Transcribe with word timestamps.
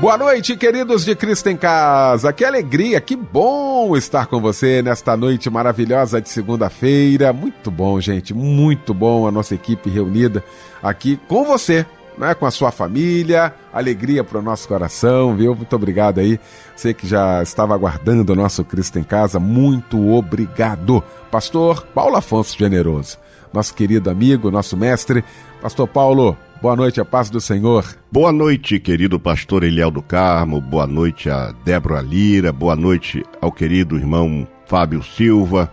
Boa 0.00 0.16
noite, 0.16 0.56
queridos 0.56 1.04
de 1.04 1.16
Cristo 1.16 1.48
em 1.48 1.56
Casa. 1.56 2.32
Que 2.32 2.44
alegria, 2.44 3.00
que 3.00 3.16
bom 3.16 3.96
estar 3.96 4.26
com 4.26 4.40
você 4.40 4.80
nesta 4.80 5.16
noite 5.16 5.50
maravilhosa 5.50 6.20
de 6.20 6.28
segunda-feira. 6.28 7.32
Muito 7.32 7.68
bom, 7.68 8.00
gente, 8.00 8.32
muito 8.32 8.94
bom 8.94 9.26
a 9.26 9.32
nossa 9.32 9.56
equipe 9.56 9.90
reunida 9.90 10.44
aqui 10.80 11.18
com 11.26 11.44
você, 11.44 11.84
né, 12.16 12.32
com 12.32 12.46
a 12.46 12.50
sua 12.52 12.70
família. 12.70 13.52
Alegria 13.72 14.22
para 14.22 14.38
o 14.38 14.42
nosso 14.42 14.68
coração, 14.68 15.34
viu? 15.34 15.52
Muito 15.56 15.74
obrigado 15.74 16.20
aí. 16.20 16.38
Você 16.76 16.94
que 16.94 17.04
já 17.04 17.42
estava 17.42 17.74
aguardando 17.74 18.32
o 18.32 18.36
nosso 18.36 18.64
Cristo 18.64 19.00
em 19.00 19.04
Casa, 19.04 19.40
muito 19.40 20.12
obrigado. 20.12 21.02
Pastor 21.28 21.84
Paulo 21.92 22.14
Afonso 22.14 22.56
Generoso, 22.56 23.18
nosso 23.52 23.74
querido 23.74 24.10
amigo, 24.10 24.50
nosso 24.50 24.76
mestre. 24.76 25.24
Pastor 25.60 25.88
Paulo, 25.88 26.36
Boa 26.60 26.74
noite, 26.74 27.00
a 27.00 27.04
paz 27.04 27.30
do 27.30 27.40
Senhor. 27.40 27.84
Boa 28.10 28.32
noite, 28.32 28.80
querido 28.80 29.20
pastor 29.20 29.62
Eliel 29.62 29.92
do 29.92 30.02
Carmo. 30.02 30.60
Boa 30.60 30.88
noite 30.88 31.30
a 31.30 31.54
Débora 31.64 32.00
Lira. 32.00 32.52
Boa 32.52 32.74
noite 32.74 33.24
ao 33.40 33.52
querido 33.52 33.96
irmão 33.96 34.44
Fábio 34.66 35.00
Silva. 35.00 35.72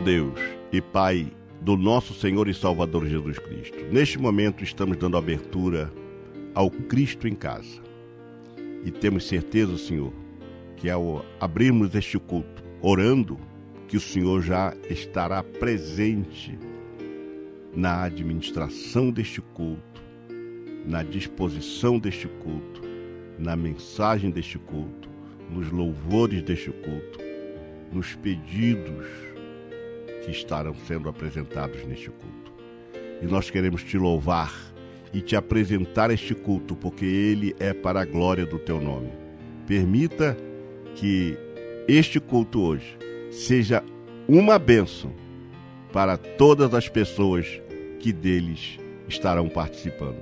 Deus 0.00 0.40
e 0.72 0.80
Pai 0.80 1.30
do 1.60 1.76
nosso 1.76 2.14
Senhor 2.14 2.48
e 2.48 2.54
Salvador 2.54 3.06
Jesus 3.06 3.38
Cristo. 3.38 3.76
Neste 3.92 4.18
momento 4.18 4.64
estamos 4.64 4.96
dando 4.96 5.18
abertura 5.18 5.92
ao 6.54 6.70
Cristo 6.70 7.28
em 7.28 7.34
casa. 7.34 7.80
E 8.82 8.90
temos 8.90 9.28
certeza, 9.28 9.76
Senhor, 9.76 10.12
que 10.76 10.88
ao 10.88 11.24
abrirmos 11.38 11.94
este 11.94 12.18
culto, 12.18 12.64
orando, 12.80 13.38
que 13.86 13.98
o 13.98 14.00
Senhor 14.00 14.40
já 14.40 14.74
estará 14.88 15.42
presente 15.42 16.58
na 17.76 18.04
administração 18.04 19.10
deste 19.10 19.42
culto, 19.42 20.02
na 20.86 21.02
disposição 21.02 21.98
deste 21.98 22.26
culto, 22.26 22.80
na 23.38 23.54
mensagem 23.54 24.30
deste 24.30 24.58
culto, 24.58 25.10
nos 25.50 25.70
louvores 25.70 26.42
deste 26.42 26.70
culto, 26.70 27.18
nos 27.92 28.14
pedidos 28.14 29.06
que 30.24 30.30
estarão 30.30 30.74
sendo 30.86 31.08
apresentados 31.08 31.84
neste 31.84 32.10
culto. 32.10 32.52
E 33.22 33.26
nós 33.26 33.50
queremos 33.50 33.82
te 33.82 33.98
louvar 33.98 34.52
e 35.12 35.20
te 35.20 35.36
apresentar 35.36 36.10
este 36.10 36.34
culto, 36.34 36.74
porque 36.76 37.04
ele 37.04 37.54
é 37.58 37.72
para 37.72 38.00
a 38.00 38.04
glória 38.04 38.46
do 38.46 38.58
teu 38.58 38.80
nome. 38.80 39.10
Permita 39.66 40.36
que 40.94 41.36
este 41.88 42.20
culto 42.20 42.60
hoje 42.60 42.96
seja 43.30 43.82
uma 44.28 44.58
bênção 44.58 45.12
para 45.92 46.16
todas 46.16 46.72
as 46.74 46.88
pessoas 46.88 47.60
que 47.98 48.12
deles 48.12 48.78
estarão 49.08 49.48
participando. 49.48 50.20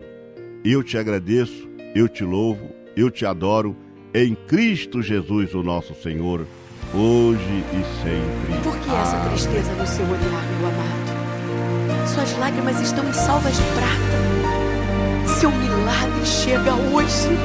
Eu 0.64 0.82
te 0.82 0.96
agradeço, 0.96 1.68
eu 1.94 2.08
te 2.08 2.24
louvo, 2.24 2.70
eu 2.96 3.10
te 3.10 3.24
adoro 3.24 3.76
em 4.14 4.34
Cristo 4.34 5.02
Jesus, 5.02 5.54
o 5.54 5.62
nosso 5.62 5.94
Senhor 5.94 6.46
hoje 6.94 7.64
e 7.72 7.84
sempre. 8.02 8.60
Por 8.62 8.76
que 8.78 8.90
essa 8.90 9.16
tristeza 9.28 9.72
no 9.72 9.86
seu 9.86 10.04
olhar, 10.04 10.44
meu 10.58 10.68
amado? 10.68 12.08
Suas 12.14 12.36
lágrimas 12.38 12.80
estão 12.80 13.06
em 13.06 13.12
salvas 13.12 13.56
de 13.56 13.62
prata. 13.62 15.28
Seu 15.38 15.50
milagre 15.50 16.24
chega 16.24 16.74
hoje. 16.74 17.38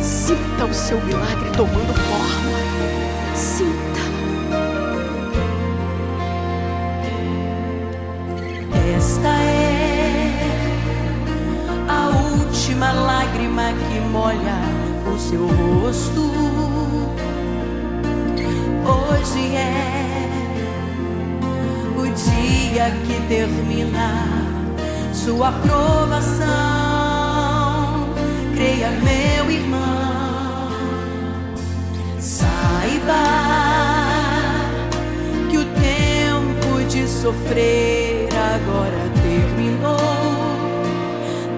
Sinta 0.00 0.64
o 0.64 0.74
seu 0.74 1.00
milagre 1.04 1.50
tomando 1.56 1.94
forma. 1.94 2.60
Sinta. 3.34 4.00
Esta 8.96 9.28
é 9.28 10.32
a 11.88 12.08
última 12.08 12.92
lágrima 12.92 13.72
que 13.72 14.00
molha 14.00 14.58
o 15.06 15.18
seu 15.18 15.46
rosto 15.46 16.30
hoje 18.90 19.56
é 19.56 20.28
o 21.96 22.02
dia 22.06 22.90
que 23.06 23.20
termina 23.28 24.10
sua 25.12 25.52
provação. 25.52 26.48
Creia, 28.54 28.90
meu 28.90 29.50
irmão, 29.50 30.70
saiba 32.18 33.22
que 35.50 35.58
o 35.58 35.64
tempo 35.64 36.84
de 36.88 37.06
sofrer 37.06 38.28
agora 38.54 39.10
terminou. 39.22 39.98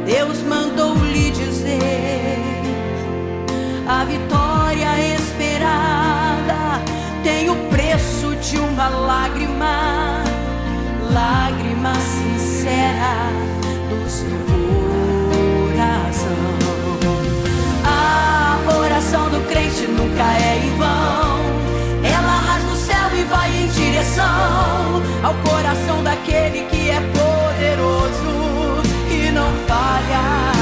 Deus 0.04 0.42
mandou 0.42 0.94
lhe 0.94 1.30
dizer 1.30 2.38
a 3.86 4.04
vitória 4.04 4.41
de 8.42 8.58
uma 8.58 8.88
lágrima, 8.88 10.24
lágrima 11.12 11.94
sincera 11.94 13.30
do 13.88 14.10
seu 14.10 14.28
coração. 15.70 16.28
A 17.84 18.58
oração 18.78 19.30
do 19.30 19.46
crente 19.46 19.86
nunca 19.86 20.24
é 20.24 20.58
em 20.58 20.76
vão, 20.76 21.38
ela 22.02 22.36
rasga 22.40 22.72
o 22.72 22.76
céu 22.76 23.16
e 23.16 23.22
vai 23.24 23.48
em 23.48 23.68
direção 23.68 25.02
ao 25.22 25.34
coração 25.48 26.02
daquele 26.02 26.64
que 26.64 26.90
é 26.90 27.00
poderoso 27.00 28.82
e 29.08 29.30
não 29.30 29.52
falha. 29.68 30.52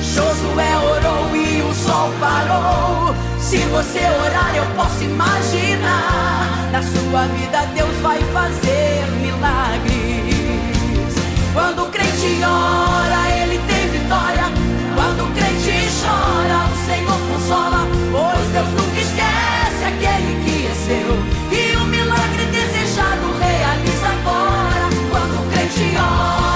Josué 0.00 0.76
orou 0.78 1.34
e 1.34 1.62
o 1.62 1.74
sol 1.74 2.12
parou 2.20 3.27
se 3.48 3.56
você 3.56 4.00
orar, 4.00 4.54
eu 4.54 4.66
posso 4.76 5.02
imaginar. 5.02 6.68
Na 6.70 6.82
sua 6.82 7.26
vida, 7.28 7.64
Deus 7.74 7.96
vai 8.02 8.20
fazer 8.34 9.06
milagres. 9.22 11.14
Quando 11.54 11.84
o 11.84 11.86
crente 11.86 12.44
ora, 12.44 13.30
ele 13.40 13.58
tem 13.66 13.88
vitória. 13.88 14.52
Quando 14.94 15.24
o 15.24 15.32
crente 15.32 15.88
chora, 15.98 16.66
o 16.66 16.76
Senhor 16.84 17.18
consola. 17.32 17.88
Pois 18.12 18.48
Deus 18.52 18.68
nunca 18.68 19.00
esquece 19.00 19.82
aquele 19.92 20.44
que 20.44 20.66
é 20.66 20.74
seu. 20.74 21.10
E 21.50 21.76
o 21.76 21.84
milagre 21.86 22.44
desejado 22.52 23.32
realiza 23.40 24.08
agora. 24.08 24.90
Quando 25.10 25.40
o 25.40 25.50
crente 25.50 25.96
ora, 25.96 26.47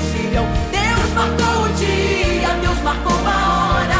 reconciliam. 0.00 0.46
Deus 0.70 1.12
marcou 1.14 1.64
o 1.64 1.68
dia, 1.74 2.48
Deus 2.60 2.80
marcou 2.82 3.12
a 3.26 3.74
hora. 3.74 3.99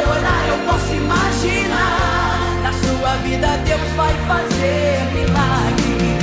você 0.00 0.50
eu 0.50 0.58
posso 0.66 0.94
imaginar. 0.94 2.60
Na 2.62 2.72
sua 2.72 3.16
vida, 3.24 3.48
Deus 3.64 3.90
vai 3.96 4.14
fazer 4.26 5.00
milagre. 5.12 6.18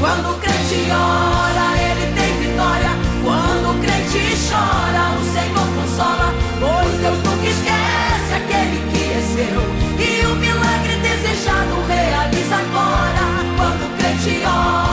Quando 0.00 0.30
o 0.30 0.38
crente 0.38 0.90
ora, 0.90 1.66
ele 1.80 2.12
tem 2.14 2.32
vitória. 2.40 2.90
Quando 3.24 3.70
o 3.70 3.80
crente 3.80 4.36
chora, 4.48 5.14
o 5.18 5.24
Senhor 5.32 5.68
consola. 5.78 6.34
Pois 6.60 7.00
Deus 7.00 7.18
nunca 7.24 7.48
esquece 7.48 8.34
aquele 8.34 8.78
que 8.90 9.02
é 9.12 9.22
seu. 9.34 9.60
E 9.98 10.26
o 10.26 10.34
milagre 10.36 10.96
desejado 10.96 11.86
realiza 11.88 12.56
agora. 12.56 13.24
Quando 13.56 13.86
o 13.86 13.96
crente 13.96 14.42
ora. 14.44 14.91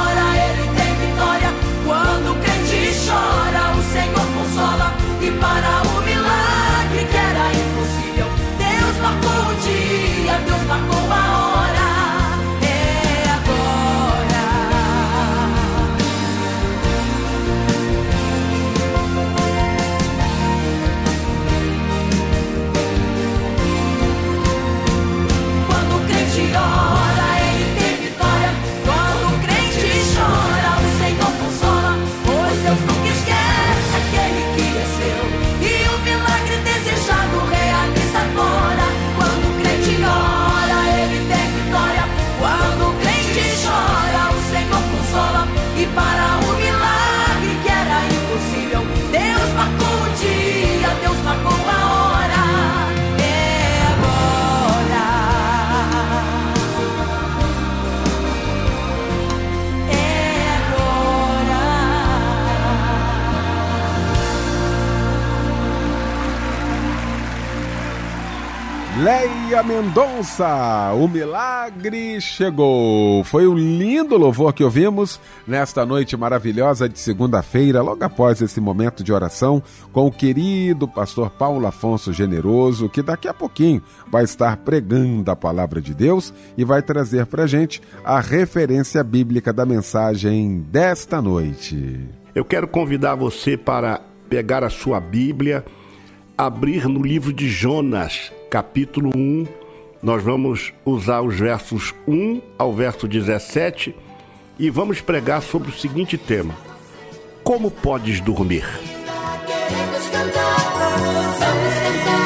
Leia 69.50 69.63
Mendonça, 69.63 70.94
o 70.94 71.07
milagre 71.07 72.22
chegou. 72.22 73.24
Foi 73.24 73.48
um 73.48 73.56
lindo 73.56 74.16
louvor 74.16 74.54
que 74.54 74.63
ouvimos 74.63 75.19
nesta 75.48 75.84
noite 75.88 76.16
maravilhosa 76.16 76.88
de 76.88 77.00
segunda-feira, 77.00 77.81
logo 77.81 78.04
após 78.04 78.44
esse 78.44 78.62
momento 78.62 79.04
de 79.04 79.12
oração 79.12 79.63
com 79.92 80.06
o 80.06 80.12
querido 80.12 80.88
pastor 80.88 81.31
Paulo 81.31 81.66
Afonso 81.66 82.13
Generoso, 82.13 82.90
que 82.90 83.01
daqui 83.01 83.28
a 83.28 83.34
pouquinho 83.34 83.81
vai 84.12 84.24
estar 84.24 84.56
pregando 84.57 85.31
a 85.31 85.36
palavra 85.36 85.81
de 85.81 85.96
Deus 85.96 86.31
e 86.56 86.63
vai 86.63 86.84
trazer 86.84 87.25
para 87.25 87.48
gente 87.48 87.81
a 88.06 88.19
referência 88.19 89.04
bíblica 89.04 89.51
da 89.51 89.66
mensagem 89.66 90.60
desta 90.69 91.19
noite. 91.19 92.07
Eu 92.36 92.46
quero 92.46 92.68
convidar 92.68 93.16
você 93.16 93.57
para 93.57 94.00
pegar 94.30 94.63
a 94.63 94.69
sua 94.69 95.00
Bíblia, 95.00 95.66
abrir 96.39 96.88
no 96.88 97.03
livro 97.03 97.33
de 97.33 97.50
Jonas, 97.50 98.31
capítulo 98.50 99.12
1. 99.13 99.45
Nós 100.01 100.24
vamos 100.24 100.74
usar 100.86 101.19
os 101.19 101.38
versos 101.38 101.94
1 102.07 102.41
ao 102.57 102.74
verso 102.74 103.09
17 103.09 103.94
e 104.57 104.69
vamos 104.69 105.01
pregar 105.01 105.41
sobre 105.41 105.69
o 105.69 105.74
seguinte 105.74 106.18
tema: 106.18 106.56
Como 107.44 107.69
podes 107.69 108.21
dormir? 108.21 108.65
Queremos 109.68 110.09
cantar, 110.09 110.56
vamos 111.00 111.39
cantar 111.39 112.19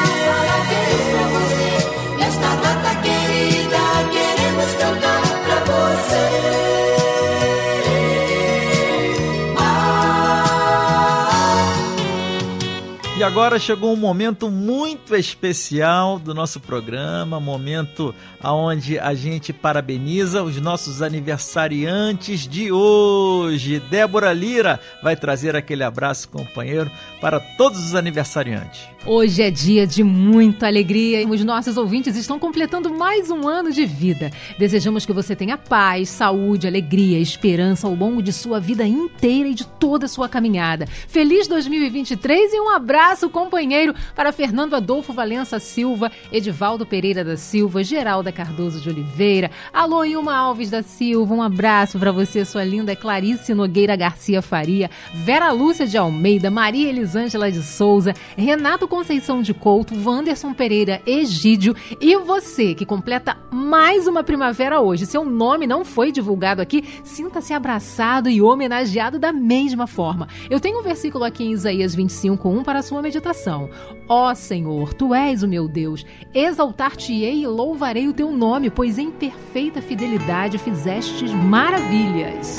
E 13.16 13.22
agora 13.22 13.60
chegou 13.60 13.92
um 13.92 13.96
momento 13.96 14.50
muito 14.50 15.14
especial 15.14 16.18
do 16.18 16.34
nosso 16.34 16.58
programa, 16.58 17.38
momento 17.38 18.12
aonde 18.40 18.98
a 18.98 19.14
gente 19.14 19.52
parabeniza 19.52 20.42
os 20.42 20.60
nossos 20.60 21.00
aniversariantes 21.00 22.40
de 22.40 22.72
hoje. 22.72 23.78
Débora 23.78 24.32
Lira 24.32 24.80
vai 25.00 25.14
trazer 25.14 25.54
aquele 25.54 25.84
abraço 25.84 26.28
companheiro 26.28 26.90
para 27.20 27.38
todos 27.38 27.78
os 27.84 27.94
aniversariantes. 27.94 28.93
Hoje 29.06 29.42
é 29.42 29.50
dia 29.50 29.86
de 29.86 30.02
muita 30.02 30.66
alegria. 30.66 31.28
Os 31.28 31.44
nossos 31.44 31.76
ouvintes 31.76 32.16
estão 32.16 32.38
completando 32.38 32.88
mais 32.88 33.30
um 33.30 33.46
ano 33.46 33.70
de 33.70 33.84
vida. 33.84 34.30
Desejamos 34.58 35.04
que 35.04 35.12
você 35.12 35.36
tenha 35.36 35.58
paz, 35.58 36.08
saúde, 36.08 36.66
alegria, 36.66 37.18
esperança 37.18 37.86
ao 37.86 37.94
longo 37.94 38.22
de 38.22 38.32
sua 38.32 38.58
vida 38.58 38.86
inteira 38.86 39.50
e 39.50 39.54
de 39.54 39.66
toda 39.66 40.06
a 40.06 40.08
sua 40.08 40.26
caminhada. 40.26 40.86
Feliz 40.86 41.46
2023 41.46 42.54
e 42.54 42.60
um 42.60 42.70
abraço, 42.70 43.28
companheiro, 43.28 43.94
para 44.16 44.32
Fernando 44.32 44.72
Adolfo 44.72 45.12
Valença 45.12 45.60
Silva, 45.60 46.10
Edivaldo 46.32 46.86
Pereira 46.86 47.22
da 47.22 47.36
Silva, 47.36 47.84
Geralda 47.84 48.32
Cardoso 48.32 48.80
de 48.80 48.88
Oliveira, 48.88 49.50
Alô 49.70 50.02
Ilma 50.02 50.34
Alves 50.34 50.70
da 50.70 50.82
Silva, 50.82 51.34
um 51.34 51.42
abraço 51.42 51.98
para 51.98 52.10
você, 52.10 52.42
sua 52.42 52.64
linda 52.64 52.96
Clarice 52.96 53.52
Nogueira 53.52 53.96
Garcia 53.96 54.40
Faria, 54.40 54.90
Vera 55.12 55.52
Lúcia 55.52 55.86
de 55.86 55.98
Almeida, 55.98 56.50
Maria 56.50 56.88
Elisângela 56.88 57.52
de 57.52 57.62
Souza, 57.62 58.14
Renato 58.34 58.88
Conceição 58.94 59.42
de 59.42 59.52
Couto, 59.52 59.92
Wanderson 59.92 60.54
Pereira 60.54 61.02
Egídio 61.04 61.74
e 62.00 62.16
você 62.16 62.76
que 62.76 62.86
completa 62.86 63.36
mais 63.50 64.06
uma 64.06 64.22
primavera 64.22 64.80
hoje. 64.80 65.04
Seu 65.04 65.24
nome 65.24 65.66
não 65.66 65.84
foi 65.84 66.12
divulgado 66.12 66.62
aqui, 66.62 66.84
sinta-se 67.02 67.52
abraçado 67.52 68.30
e 68.30 68.40
homenageado 68.40 69.18
da 69.18 69.32
mesma 69.32 69.88
forma. 69.88 70.28
Eu 70.48 70.60
tenho 70.60 70.78
um 70.78 70.82
versículo 70.84 71.24
aqui 71.24 71.42
em 71.42 71.50
Isaías 71.50 71.92
25, 71.92 72.48
1 72.48 72.62
para 72.62 72.78
a 72.78 72.82
sua 72.82 73.02
meditação. 73.02 73.68
Ó 74.08 74.32
Senhor, 74.32 74.94
tu 74.94 75.12
és 75.12 75.42
o 75.42 75.48
meu 75.48 75.66
Deus, 75.66 76.06
exaltar-te-ei 76.32 77.42
e 77.42 77.46
louvarei 77.48 78.06
o 78.06 78.14
teu 78.14 78.30
nome, 78.30 78.70
pois 78.70 78.96
em 78.96 79.10
perfeita 79.10 79.82
fidelidade 79.82 80.56
fizestes 80.56 81.32
maravilhas. 81.32 82.58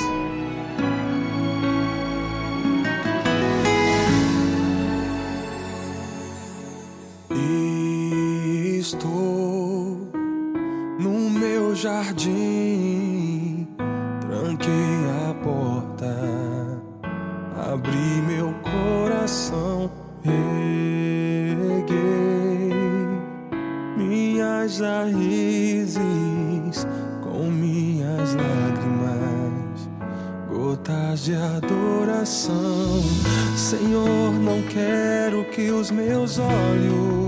Estou 8.87 9.97
no 10.99 11.27
meu 11.31 11.73
jardim, 11.73 13.67
tranquei 14.21 14.99
a 15.27 15.33
porta, 15.43 16.15
abri 17.73 18.21
meu 18.27 18.53
coração, 18.61 19.89
reguei 20.21 20.35
minhas 23.97 24.79
raízes 24.79 25.97
com 27.23 27.49
minhas 27.49 28.35
lágrimas, 28.35 29.89
gotas 30.47 31.21
de 31.21 31.33
adoração. 31.33 33.01
Senhor, 33.57 34.31
não 34.31 34.61
quero 34.61 35.43
que 35.45 35.71
os 35.71 35.89
meus 35.89 36.37
olhos 36.37 37.24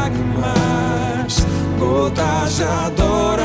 lágrimas, 0.00 1.46
gotas 1.78 2.56
de 2.56 2.62
adoração. 2.64 3.39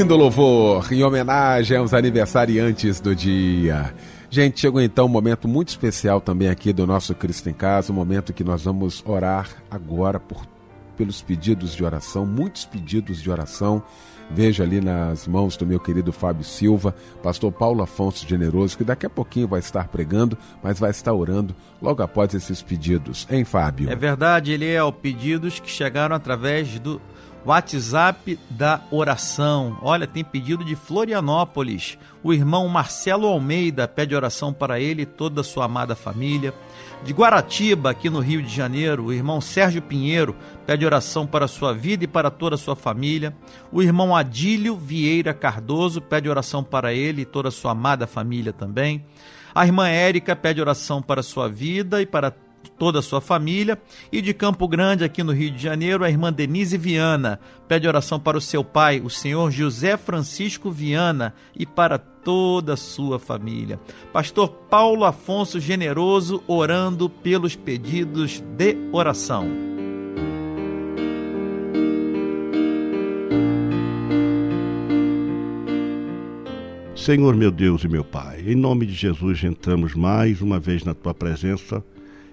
Lindo 0.00 0.16
louvor 0.16 0.90
em 0.90 1.04
homenagem 1.04 1.76
aos 1.76 1.92
aniversariantes 1.92 3.00
do 3.00 3.14
dia. 3.14 3.94
Gente, 4.30 4.58
chegou 4.58 4.80
então 4.80 5.04
um 5.04 5.10
momento 5.10 5.46
muito 5.46 5.68
especial 5.68 6.22
também 6.22 6.48
aqui 6.48 6.72
do 6.72 6.86
nosso 6.86 7.14
Cristo 7.14 7.50
em 7.50 7.52
Casa, 7.52 7.92
um 7.92 7.96
momento 7.96 8.32
que 8.32 8.42
nós 8.42 8.64
vamos 8.64 9.04
orar 9.06 9.50
agora 9.70 10.18
por, 10.18 10.46
pelos 10.96 11.20
pedidos 11.20 11.76
de 11.76 11.84
oração, 11.84 12.24
muitos 12.24 12.64
pedidos 12.64 13.20
de 13.20 13.30
oração. 13.30 13.82
Vejo 14.30 14.62
ali 14.62 14.80
nas 14.80 15.28
mãos 15.28 15.54
do 15.54 15.66
meu 15.66 15.78
querido 15.78 16.14
Fábio 16.14 16.44
Silva, 16.44 16.94
pastor 17.22 17.52
Paulo 17.52 17.82
Afonso 17.82 18.26
Generoso, 18.26 18.78
que 18.78 18.84
daqui 18.84 19.04
a 19.04 19.10
pouquinho 19.10 19.48
vai 19.48 19.60
estar 19.60 19.88
pregando, 19.88 20.38
mas 20.62 20.78
vai 20.78 20.92
estar 20.92 21.12
orando 21.12 21.54
logo 21.82 22.02
após 22.02 22.32
esses 22.32 22.62
pedidos. 22.62 23.28
Hein, 23.30 23.44
Fábio? 23.44 23.90
É 23.90 23.96
verdade, 23.96 24.50
ele 24.50 24.66
é 24.66 24.82
o 24.82 24.92
pedidos 24.92 25.60
que 25.60 25.70
chegaram 25.70 26.16
através 26.16 26.78
do 26.78 26.98
WhatsApp 27.44 28.38
da 28.50 28.80
oração. 28.90 29.78
Olha, 29.82 30.06
tem 30.06 30.22
pedido 30.22 30.64
de 30.64 30.76
Florianópolis. 30.76 31.98
O 32.22 32.32
irmão 32.32 32.68
Marcelo 32.68 33.26
Almeida 33.26 33.88
pede 33.88 34.14
oração 34.14 34.52
para 34.52 34.78
ele 34.78 35.02
e 35.02 35.06
toda 35.06 35.40
a 35.40 35.44
sua 35.44 35.64
amada 35.64 35.96
família. 35.96 36.52
De 37.02 37.14
Guaratiba, 37.14 37.90
aqui 37.90 38.10
no 38.10 38.20
Rio 38.20 38.42
de 38.42 38.54
Janeiro, 38.54 39.06
o 39.06 39.12
irmão 39.12 39.40
Sérgio 39.40 39.80
Pinheiro 39.80 40.36
pede 40.66 40.84
oração 40.84 41.26
para 41.26 41.48
sua 41.48 41.72
vida 41.72 42.04
e 42.04 42.06
para 42.06 42.30
toda 42.30 42.56
a 42.56 42.58
sua 42.58 42.76
família. 42.76 43.34
O 43.72 43.82
irmão 43.82 44.14
Adílio 44.14 44.76
Vieira 44.76 45.32
Cardoso 45.32 46.02
pede 46.02 46.28
oração 46.28 46.62
para 46.62 46.92
ele 46.92 47.22
e 47.22 47.26
toda 47.26 47.48
a 47.48 47.52
sua 47.52 47.72
amada 47.72 48.06
família 48.06 48.52
também. 48.52 49.04
A 49.54 49.64
irmã 49.64 49.88
Érica 49.88 50.36
pede 50.36 50.60
oração 50.60 51.00
para 51.00 51.22
sua 51.22 51.48
vida 51.48 52.02
e 52.02 52.06
para 52.06 52.32
toda 52.80 53.00
a 53.00 53.02
sua 53.02 53.20
família. 53.20 53.78
E 54.10 54.22
de 54.22 54.32
Campo 54.32 54.66
Grande, 54.66 55.04
aqui 55.04 55.22
no 55.22 55.32
Rio 55.32 55.50
de 55.50 55.62
Janeiro, 55.62 56.02
a 56.02 56.08
irmã 56.08 56.32
Denise 56.32 56.78
Viana 56.78 57.38
pede 57.68 57.86
oração 57.86 58.18
para 58.18 58.38
o 58.38 58.40
seu 58.40 58.64
pai, 58.64 59.02
o 59.04 59.10
senhor 59.10 59.50
José 59.50 59.98
Francisco 59.98 60.70
Viana, 60.70 61.34
e 61.54 61.66
para 61.66 61.98
toda 61.98 62.72
a 62.72 62.78
sua 62.78 63.18
família. 63.18 63.78
Pastor 64.14 64.48
Paulo 64.48 65.04
Afonso 65.04 65.60
Generoso 65.60 66.42
orando 66.48 67.10
pelos 67.10 67.54
pedidos 67.54 68.40
de 68.40 68.76
oração. 68.92 69.46
Senhor 76.96 77.34
meu 77.34 77.50
Deus 77.50 77.82
e 77.84 77.88
meu 77.88 78.04
Pai, 78.04 78.42
em 78.46 78.54
nome 78.54 78.84
de 78.84 78.92
Jesus 78.92 79.42
entramos 79.42 79.94
mais 79.94 80.42
uma 80.42 80.60
vez 80.60 80.84
na 80.84 80.92
tua 80.92 81.14
presença 81.14 81.82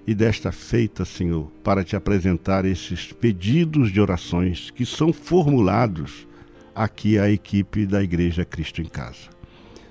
e 0.07 0.15
desta 0.15 0.53
feita, 0.53 1.03
Senhor, 1.03 1.51
para 1.61 1.83
te 1.83 1.93
apresentar 1.93 2.63
esses 2.63 3.11
pedidos 3.11 3.91
de 3.91 3.99
orações 3.99 4.71
que 4.71 4.85
são 4.85 5.11
formulados 5.11 6.25
aqui 6.73 7.19
à 7.19 7.29
equipe 7.29 7.85
da 7.85 8.01
Igreja 8.01 8.45
Cristo 8.45 8.81
em 8.81 8.85
Casa. 8.85 9.29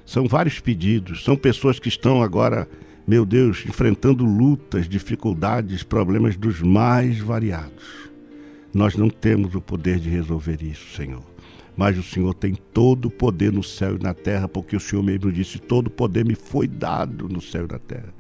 São 0.07 0.27
vários 0.27 0.59
pedidos, 0.59 1.23
são 1.23 1.37
pessoas 1.37 1.79
que 1.79 1.91
estão 1.91 2.23
agora, 2.23 2.67
meu 3.07 3.27
Deus, 3.27 3.63
enfrentando 3.69 4.25
lutas, 4.25 4.89
dificuldades, 4.89 5.83
problemas 5.83 6.35
dos 6.35 6.63
mais 6.63 7.19
variados. 7.19 8.09
Nós 8.73 8.97
não 8.97 9.11
temos 9.11 9.55
o 9.55 9.61
poder 9.61 9.99
de 9.99 10.09
resolver 10.09 10.63
isso, 10.63 10.97
Senhor. 10.97 11.23
Mas 11.77 11.99
o 11.99 12.03
Senhor 12.03 12.33
tem 12.33 12.55
todo 12.55 13.07
o 13.07 13.11
poder 13.11 13.53
no 13.53 13.63
céu 13.63 13.97
e 13.97 14.03
na 14.03 14.15
terra, 14.15 14.49
porque 14.49 14.77
o 14.77 14.81
Senhor 14.81 15.03
mesmo 15.03 15.31
disse: 15.31 15.59
todo 15.59 15.89
o 15.89 15.91
poder 15.91 16.25
me 16.25 16.35
foi 16.35 16.67
dado 16.67 17.29
no 17.29 17.43
céu 17.43 17.67
e 17.69 17.73
na 17.73 17.79
terra. 17.79 18.15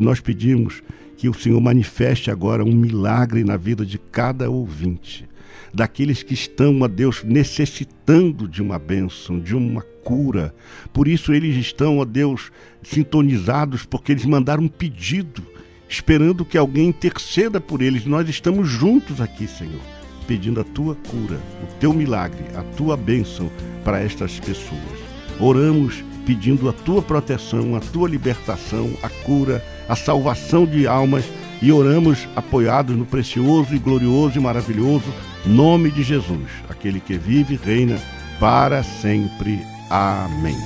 E 0.00 0.02
nós 0.02 0.18
pedimos 0.18 0.82
que 1.18 1.28
o 1.28 1.34
Senhor 1.34 1.60
manifeste 1.60 2.30
agora 2.30 2.64
um 2.64 2.72
milagre 2.72 3.44
na 3.44 3.58
vida 3.58 3.84
de 3.84 3.98
cada 3.98 4.48
ouvinte, 4.48 5.28
daqueles 5.74 6.22
que 6.22 6.32
estão, 6.32 6.82
a 6.82 6.86
Deus, 6.86 7.22
necessitando 7.22 8.48
de 8.48 8.62
uma 8.62 8.78
bênção, 8.78 9.38
de 9.38 9.54
uma 9.54 9.82
cura. 10.02 10.54
Por 10.90 11.06
isso 11.06 11.34
eles 11.34 11.54
estão, 11.54 12.00
a 12.00 12.06
Deus, 12.06 12.50
sintonizados, 12.82 13.84
porque 13.84 14.12
eles 14.12 14.24
mandaram 14.24 14.62
um 14.64 14.68
pedido, 14.68 15.42
esperando 15.86 16.46
que 16.46 16.56
alguém 16.56 16.88
interceda 16.88 17.60
por 17.60 17.82
eles. 17.82 18.06
Nós 18.06 18.26
estamos 18.26 18.70
juntos 18.70 19.20
aqui, 19.20 19.46
Senhor, 19.46 19.82
pedindo 20.26 20.62
a 20.62 20.64
tua 20.64 20.94
cura, 20.94 21.38
o 21.62 21.78
teu 21.78 21.92
milagre, 21.92 22.44
a 22.56 22.62
tua 22.74 22.96
bênção 22.96 23.50
para 23.84 24.00
estas 24.00 24.40
pessoas. 24.40 24.98
Oramos 25.38 26.02
pedindo 26.24 26.68
a 26.70 26.72
tua 26.72 27.02
proteção, 27.02 27.76
a 27.76 27.80
tua 27.80 28.08
libertação, 28.08 28.90
a 29.02 29.08
cura, 29.08 29.62
a 29.90 29.96
salvação 29.96 30.64
de 30.64 30.86
almas 30.86 31.24
e 31.60 31.72
oramos 31.72 32.28
apoiados 32.36 32.96
no 32.96 33.04
precioso 33.04 33.74
e 33.74 33.78
glorioso 33.78 34.38
e 34.38 34.40
maravilhoso 34.40 35.12
nome 35.44 35.90
de 35.90 36.04
Jesus, 36.04 36.48
aquele 36.68 37.00
que 37.00 37.18
vive 37.18 37.54
e 37.54 37.56
reina 37.56 38.00
para 38.38 38.84
sempre. 38.84 39.60
Amém. 39.90 40.56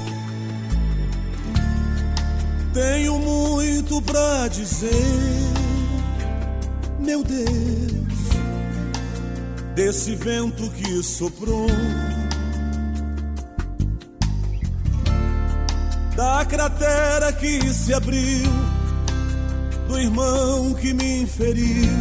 Tenho 2.75 3.19
muito 3.19 4.03
pra 4.03 4.47
dizer, 4.49 4.91
meu 6.99 7.25
Deus. 7.25 8.05
desse 9.75 10.15
vento 10.15 10.71
que 10.71 11.03
soprou, 11.03 11.67
da 16.15 16.45
cratera 16.45 17.33
que 17.33 17.61
se 17.73 17.93
abriu, 17.93 18.53
do 19.89 19.99
irmão 19.99 20.75
que 20.75 20.93
me 20.93 21.23
inferiu, 21.23 21.93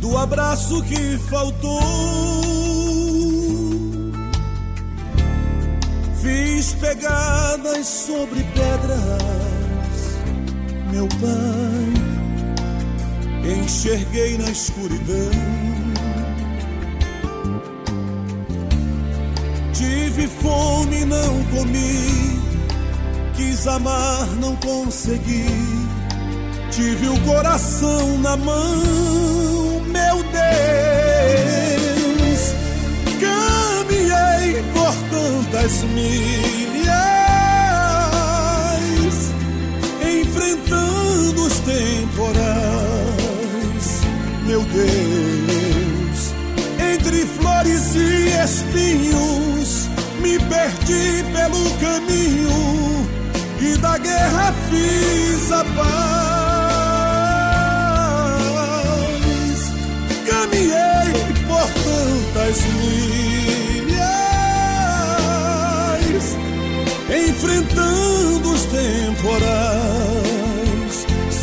do 0.00 0.16
abraço 0.16 0.82
que 0.84 1.18
faltou. 1.30 1.80
Fiz 6.22 6.74
pegadas 6.74 7.86
sobre 7.86 8.42
pedras, 8.54 9.22
meu 10.90 11.06
pai 11.08 12.04
enxerguei 13.46 14.38
na 14.38 14.50
escuridão. 14.50 15.30
Tive 19.72 20.28
fome, 20.28 21.04
não 21.04 21.44
comi, 21.44 22.40
quis 23.36 23.66
amar, 23.66 24.26
não 24.40 24.56
consegui. 24.56 25.44
Tive 26.74 27.06
o 27.08 27.20
coração 27.20 28.18
na 28.18 28.36
mão, 28.36 29.80
meu 29.86 30.24
Deus. 30.32 30.42
Caminhei 33.20 34.60
por 34.72 34.92
tantas 35.08 35.84
milhas, 35.84 36.90
enfrentando 40.02 41.46
os 41.46 41.60
temporais, 41.60 42.42
meu 44.44 44.62
Deus. 44.62 46.34
Entre 46.92 47.24
flores 47.24 47.94
e 47.94 48.30
espinhos, 48.44 49.88
me 50.20 50.40
perdi 50.40 51.22
pelo 51.32 51.70
caminho 51.78 53.08
e 53.60 53.76
da 53.78 53.96
guerra 53.96 54.52
fiz 54.68 55.52
a 55.52 55.64
paz. 55.76 56.23
Caminhei 60.64 61.12
por 61.46 61.68
tantas 61.84 62.64
milhas, 62.64 63.04
enfrentando 67.28 68.50
os 68.50 68.62
temporais, 68.64 69.46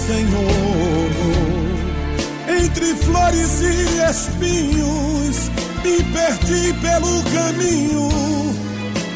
Senhor. 0.07 1.11
Entre 2.63 2.95
flores 2.95 3.61
e 3.61 3.99
espinhos, 4.09 5.51
me 5.83 6.03
perdi 6.03 6.73
pelo 6.81 7.23
caminho 7.31 8.09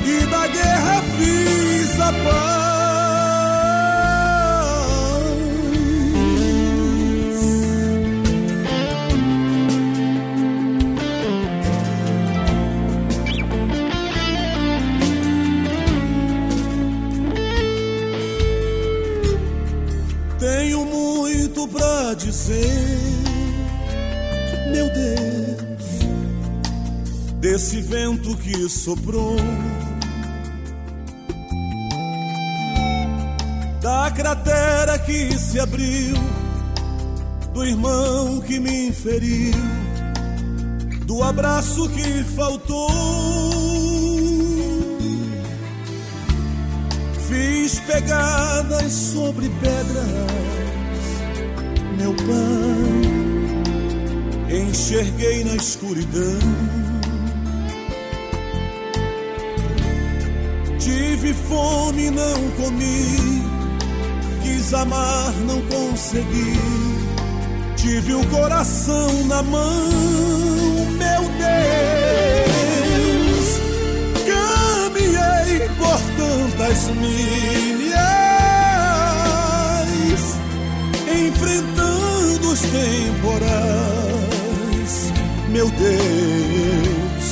e 0.05 0.25
da 0.27 0.47
guerra 0.47 1.01
fiz 1.17 1.99
a 1.99 2.11
paz. 2.11 2.64
Meu 24.71 24.87
Deus, 24.93 25.83
desse 27.39 27.81
vento 27.81 28.37
que 28.37 28.69
soprou, 28.69 29.35
da 33.81 34.11
cratera 34.11 34.99
que 34.99 35.35
se 35.39 35.59
abriu, 35.59 36.15
do 37.51 37.65
irmão 37.65 38.39
que 38.41 38.59
me 38.59 38.89
inferiu, 38.89 39.55
do 41.05 41.23
abraço 41.23 41.89
que 41.89 42.23
faltou. 42.35 42.91
Fiz 47.27 47.79
pegadas 47.79 48.91
sobre 48.91 49.49
pedras, 49.49 50.54
meu 52.05 52.13
pai. 52.13 53.05
Enxerguei 54.55 55.43
na 55.43 55.55
escuridão. 55.55 56.39
Tive 60.77 61.33
fome, 61.33 62.11
não 62.11 62.51
comi. 62.51 63.43
Quis 64.43 64.71
amar, 64.73 65.33
não 65.47 65.59
consegui. 65.61 66.59
Tive 67.75 68.13
o 68.13 68.23
coração 68.27 69.11
na 69.25 69.41
mão, 69.41 69.89
meu 70.91 71.23
Deus. 71.41 72.65
Caminhei 74.27 75.67
por 75.79 75.99
tantas 76.17 76.87
milhas, 76.97 77.95
enfrentando 81.11 81.74
os 82.55 82.61
temporais, 82.61 83.51
meu 85.49 85.69
Deus. 85.71 87.25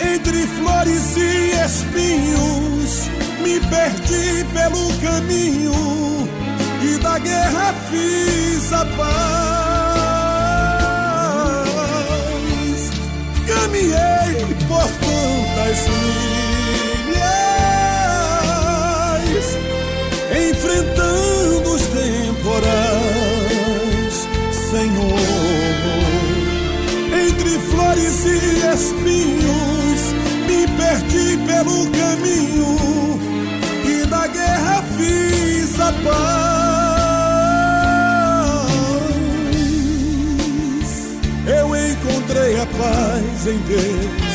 Entre 0.00 0.46
flores 0.46 1.16
e 1.16 1.50
espinhos, 1.66 3.10
me 3.42 3.58
perdi 3.68 4.44
pelo 4.54 4.92
caminho 5.00 6.28
e 6.82 6.98
da 6.98 7.18
guerra 7.18 7.74
fiz 7.90 8.72
a 8.72 8.84
paz. 8.84 9.10
Caminhei 13.48 14.46
por 14.68 14.88
tantas 15.00 15.88
milhas, 17.08 17.48
enfrentando 20.48 21.68
os 21.74 21.82
temporais, 21.86 22.89
Entre 27.12 27.58
flores 27.70 28.24
e 28.24 28.38
espinhos, 28.72 30.00
me 30.46 30.66
perdi 30.78 31.36
pelo 31.46 31.90
caminho 31.90 33.20
e 33.84 34.06
da 34.06 34.26
guerra 34.26 34.82
fiz 34.96 35.78
a 35.78 35.92
paz. 35.92 36.40
Eu 41.46 41.76
encontrei 41.76 42.58
a 42.58 42.66
paz 42.66 43.46
em 43.46 43.58
Deus, 43.58 44.34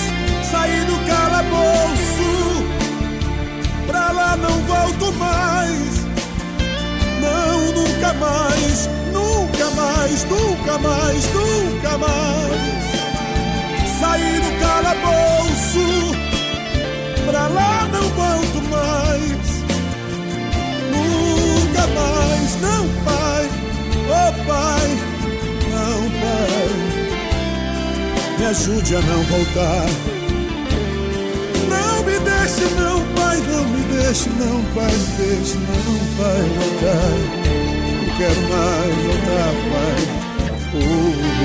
saí 0.52 0.86
do 0.86 0.98
calabouço, 1.08 2.64
pra 3.88 4.12
lá 4.12 4.38
não 4.38 4.60
volto 4.62 5.12
mais. 5.14 6.06
Não, 7.20 7.72
nunca 7.72 8.14
mais, 8.14 8.85
mais, 9.86 10.24
nunca 10.26 10.78
mais, 10.80 11.24
nunca 11.34 11.98
mais. 11.98 12.86
Saí 14.00 14.40
do 14.40 14.52
calabouço, 14.60 15.88
pra 17.26 17.48
lá 17.48 17.88
não 17.94 18.06
volto 18.10 18.60
mais. 18.70 19.46
Nunca 20.92 21.84
mais, 22.00 22.50
não, 22.62 22.84
pai, 23.06 23.50
oh 24.10 24.32
pai, 24.48 24.90
não, 25.72 26.00
pai. 26.22 26.70
Me 28.40 28.46
ajude 28.48 28.96
a 28.96 29.02
não 29.02 29.24
voltar. 29.24 29.86
Não 31.70 32.04
me 32.04 32.20
deixe, 32.20 32.66
não, 32.80 33.02
pai, 33.16 33.38
não 33.50 33.64
me 33.66 33.82
deixe, 33.94 34.30
não, 34.30 34.64
pai, 34.74 34.92
me 34.92 35.08
deixe, 35.18 35.58
não, 35.58 35.98
pai, 36.18 36.42
voltar. 36.58 37.65
Não 38.16 38.22
quero 38.22 38.42
mais 38.44 38.96
voltar. 38.96 39.52
Oh, 40.74 40.78
oh, 40.78 41.42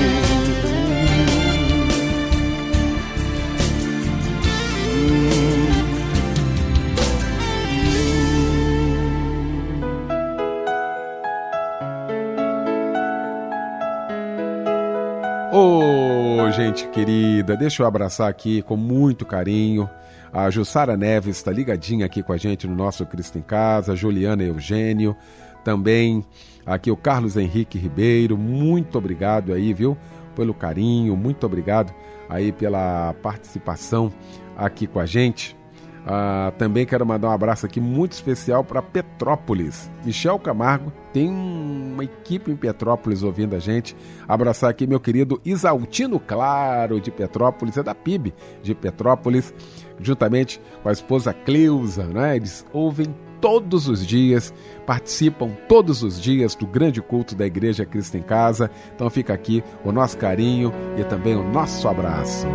oh. 15.51 16.45
Ô, 16.47 16.51
gente 16.51 16.87
querida, 16.87 17.57
deixa 17.57 17.83
eu 17.83 17.87
abraçar 17.87 18.29
aqui 18.29 18.61
com 18.61 18.77
muito 18.77 19.25
carinho. 19.25 19.89
A 20.31 20.49
Jussara 20.49 20.95
Neves 20.95 21.35
está 21.35 21.51
ligadinha 21.51 22.05
aqui 22.05 22.23
com 22.23 22.31
a 22.31 22.37
gente 22.37 22.65
no 22.65 22.73
nosso 22.73 23.05
Cristo 23.05 23.37
em 23.37 23.41
Casa, 23.41 23.91
a 23.91 23.95
Juliana 23.95 24.43
Eugênio, 24.43 25.17
também 25.65 26.25
aqui 26.65 26.91
o 26.91 26.97
Carlos 26.97 27.37
Henrique 27.37 27.77
Ribeiro, 27.77 28.37
muito 28.37 28.97
obrigado 28.97 29.53
aí, 29.53 29.73
viu? 29.73 29.97
pelo 30.35 30.53
carinho, 30.53 31.15
muito 31.15 31.45
obrigado 31.45 31.93
aí 32.29 32.51
pela 32.51 33.13
participação 33.21 34.11
aqui 34.57 34.87
com 34.87 34.99
a 34.99 35.05
gente. 35.05 35.57
Ah, 36.03 36.51
também 36.57 36.83
quero 36.83 37.05
mandar 37.05 37.29
um 37.29 37.31
abraço 37.31 37.67
aqui 37.67 37.79
muito 37.79 38.13
especial 38.13 38.63
para 38.63 38.81
Petrópolis. 38.81 39.91
Michel 40.03 40.39
Camargo 40.39 40.91
tem 41.13 41.29
uma 41.29 42.03
equipe 42.03 42.49
em 42.49 42.55
Petrópolis 42.55 43.21
ouvindo 43.21 43.55
a 43.55 43.59
gente. 43.59 43.95
Abraçar 44.27 44.71
aqui 44.71 44.87
meu 44.87 44.99
querido 44.99 45.39
Isaltino 45.45 46.19
Claro 46.19 46.99
de 46.99 47.11
Petrópolis, 47.11 47.77
é 47.77 47.83
da 47.83 47.93
PIB 47.93 48.33
de 48.63 48.73
Petrópolis, 48.73 49.53
juntamente 49.99 50.59
com 50.81 50.89
a 50.89 50.91
esposa 50.91 51.33
Cleusa, 51.33 52.05
né? 52.05 52.35
Eles 52.35 52.65
ouvem 52.73 53.13
todos 53.41 53.87
os 53.87 54.05
dias, 54.05 54.53
participam 54.85 55.49
todos 55.67 56.03
os 56.03 56.21
dias 56.21 56.55
do 56.55 56.67
grande 56.67 57.01
culto 57.01 57.35
da 57.35 57.45
Igreja 57.45 57.85
Cristo 57.85 58.15
em 58.15 58.21
Casa. 58.21 58.69
Então 58.95 59.09
fica 59.09 59.33
aqui 59.33 59.63
o 59.83 59.91
nosso 59.91 60.17
carinho 60.17 60.71
e 60.97 61.03
também 61.03 61.35
o 61.35 61.43
nosso 61.43 61.87
abraço. 61.87 62.47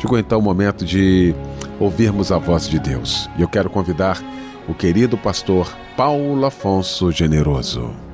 Chegou 0.00 0.18
então 0.18 0.38
o 0.38 0.42
momento 0.42 0.84
de 0.84 1.34
ouvirmos 1.78 2.32
a 2.32 2.38
voz 2.38 2.66
de 2.66 2.78
Deus. 2.78 3.28
E 3.36 3.42
eu 3.42 3.48
quero 3.48 3.68
convidar 3.68 4.18
o 4.66 4.72
querido 4.72 5.18
pastor 5.18 5.70
Paulo 5.94 6.46
Afonso 6.46 7.12
Generoso. 7.12 8.09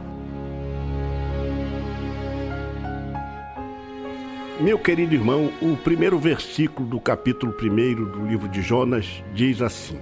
Meu 4.58 4.78
querido 4.78 5.14
irmão, 5.14 5.52
o 5.60 5.76
primeiro 5.76 6.18
versículo 6.18 6.88
do 6.88 6.98
capítulo 6.98 7.54
1 7.60 8.04
do 8.06 8.26
livro 8.26 8.48
de 8.48 8.62
Jonas 8.62 9.22
diz 9.34 9.60
assim: 9.60 10.00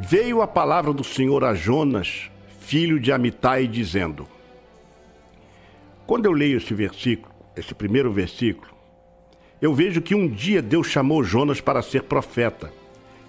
Veio 0.00 0.40
a 0.40 0.46
palavra 0.46 0.94
do 0.94 1.04
Senhor 1.04 1.44
a 1.44 1.54
Jonas, 1.54 2.30
filho 2.60 2.98
de 2.98 3.12
Amitai, 3.12 3.66
dizendo. 3.66 4.26
Quando 6.06 6.24
eu 6.24 6.32
leio 6.32 6.56
esse 6.56 6.72
versículo, 6.72 7.34
esse 7.54 7.74
primeiro 7.74 8.10
versículo, 8.10 8.72
eu 9.60 9.74
vejo 9.74 10.00
que 10.00 10.14
um 10.14 10.26
dia 10.26 10.62
Deus 10.62 10.86
chamou 10.86 11.22
Jonas 11.22 11.60
para 11.60 11.82
ser 11.82 12.04
profeta. 12.04 12.72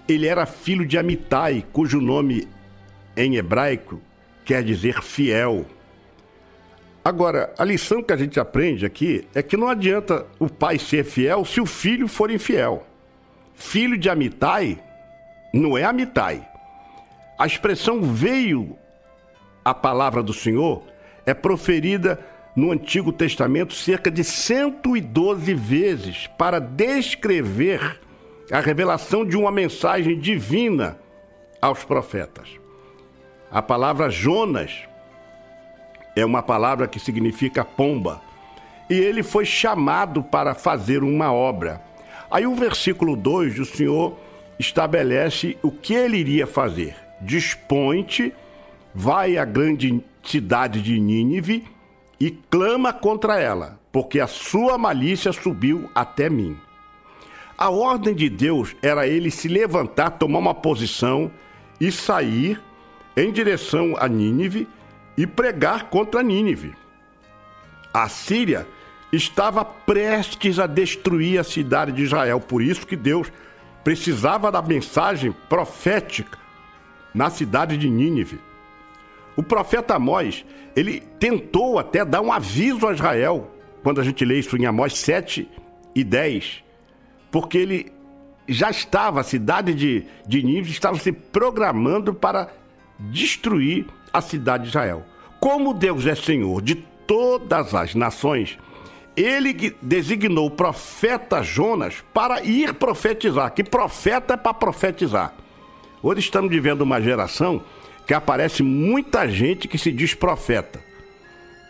Ele 0.08 0.26
era 0.26 0.46
filho 0.46 0.86
de 0.86 0.96
Amitai, 0.96 1.62
cujo 1.74 2.00
nome 2.00 2.48
em 3.14 3.36
hebraico 3.36 4.00
quer 4.46 4.64
dizer 4.64 5.02
fiel. 5.02 5.66
Agora, 7.06 7.54
a 7.56 7.62
lição 7.62 8.02
que 8.02 8.12
a 8.12 8.16
gente 8.16 8.40
aprende 8.40 8.84
aqui 8.84 9.28
é 9.32 9.40
que 9.40 9.56
não 9.56 9.68
adianta 9.68 10.26
o 10.40 10.48
pai 10.48 10.76
ser 10.76 11.04
fiel 11.04 11.44
se 11.44 11.60
o 11.60 11.64
filho 11.64 12.08
for 12.08 12.32
infiel. 12.32 12.84
Filho 13.54 13.96
de 13.96 14.10
Amitai 14.10 14.82
não 15.54 15.78
é 15.78 15.84
Amitai. 15.84 16.44
A 17.38 17.46
expressão 17.46 18.02
veio 18.02 18.76
a 19.64 19.72
palavra 19.72 20.20
do 20.20 20.32
Senhor 20.32 20.82
é 21.24 21.32
proferida 21.32 22.18
no 22.56 22.72
Antigo 22.72 23.12
Testamento 23.12 23.72
cerca 23.72 24.10
de 24.10 24.24
112 24.24 25.54
vezes 25.54 26.26
para 26.36 26.58
descrever 26.58 28.00
a 28.50 28.58
revelação 28.58 29.24
de 29.24 29.36
uma 29.36 29.52
mensagem 29.52 30.18
divina 30.18 30.98
aos 31.62 31.84
profetas. 31.84 32.48
A 33.48 33.62
palavra 33.62 34.10
Jonas 34.10 34.88
é 36.16 36.24
uma 36.24 36.42
palavra 36.42 36.88
que 36.88 36.98
significa 36.98 37.62
pomba. 37.62 38.22
E 38.88 38.94
ele 38.94 39.22
foi 39.22 39.44
chamado 39.44 40.22
para 40.22 40.54
fazer 40.54 41.02
uma 41.04 41.30
obra. 41.30 41.82
Aí 42.30 42.46
o 42.46 42.54
versículo 42.54 43.14
2 43.14 43.58
o 43.58 43.64
Senhor 43.66 44.16
estabelece 44.58 45.58
o 45.62 45.70
que 45.70 45.92
ele 45.92 46.16
iria 46.16 46.46
fazer. 46.46 46.96
Dispõe-te, 47.20 48.32
vai 48.94 49.36
à 49.36 49.44
grande 49.44 50.02
cidade 50.22 50.80
de 50.80 50.98
Nínive 50.98 51.64
e 52.18 52.30
clama 52.30 52.92
contra 52.92 53.38
ela, 53.38 53.78
porque 53.92 54.18
a 54.18 54.26
sua 54.26 54.78
malícia 54.78 55.32
subiu 55.32 55.90
até 55.94 56.30
mim. 56.30 56.56
A 57.58 57.70
ordem 57.70 58.14
de 58.14 58.28
Deus 58.28 58.74
era 58.82 59.06
ele 59.06 59.30
se 59.30 59.48
levantar, 59.48 60.10
tomar 60.10 60.38
uma 60.38 60.54
posição 60.54 61.30
e 61.80 61.92
sair 61.92 62.60
em 63.16 63.30
direção 63.32 63.94
a 63.98 64.08
Nínive 64.08 64.66
e 65.16 65.26
pregar 65.26 65.84
contra 65.84 66.22
Nínive. 66.22 66.74
A 67.92 68.08
Síria 68.08 68.66
estava 69.12 69.64
prestes 69.64 70.58
a 70.58 70.66
destruir 70.66 71.38
a 71.38 71.44
cidade 71.44 71.92
de 71.92 72.02
Israel, 72.02 72.40
por 72.40 72.62
isso 72.62 72.86
que 72.86 72.96
Deus 72.96 73.32
precisava 73.82 74.50
da 74.50 74.60
mensagem 74.60 75.34
profética 75.48 76.38
na 77.14 77.30
cidade 77.30 77.76
de 77.78 77.88
Nínive. 77.88 78.38
O 79.36 79.42
profeta 79.42 79.94
Amós, 79.94 80.44
ele 80.74 81.00
tentou 81.18 81.78
até 81.78 82.04
dar 82.04 82.20
um 82.20 82.32
aviso 82.32 82.86
a 82.86 82.92
Israel, 82.92 83.50
quando 83.82 84.00
a 84.00 84.04
gente 84.04 84.24
lê 84.24 84.38
isso 84.38 84.56
em 84.56 84.66
Amós 84.66 84.98
7 84.98 85.48
e 85.94 86.02
10, 86.02 86.62
porque 87.30 87.56
ele 87.56 87.92
já 88.48 88.70
estava, 88.70 89.20
a 89.20 89.24
cidade 89.24 89.74
de, 89.74 90.04
de 90.26 90.42
Nínive 90.42 90.70
estava 90.70 90.98
se 90.98 91.12
programando 91.12 92.14
para 92.14 92.48
destruir 92.98 93.86
a 94.16 94.20
cidade 94.22 94.64
de 94.64 94.68
Israel. 94.70 95.04
Como 95.38 95.74
Deus 95.74 96.06
é 96.06 96.14
Senhor 96.14 96.62
de 96.62 96.74
todas 96.74 97.74
as 97.74 97.94
nações, 97.94 98.58
ele 99.14 99.76
designou 99.82 100.46
o 100.46 100.50
profeta 100.50 101.42
Jonas 101.42 102.02
para 102.14 102.42
ir 102.42 102.74
profetizar. 102.74 103.52
Que 103.52 103.62
profeta 103.62 104.34
é 104.34 104.36
para 104.36 104.54
profetizar. 104.54 105.34
Hoje 106.02 106.20
estamos 106.20 106.50
vivendo 106.50 106.80
uma 106.82 107.00
geração 107.00 107.62
que 108.06 108.14
aparece 108.14 108.62
muita 108.62 109.28
gente 109.28 109.68
que 109.68 109.76
se 109.76 109.92
diz 109.92 110.14
profeta. 110.14 110.80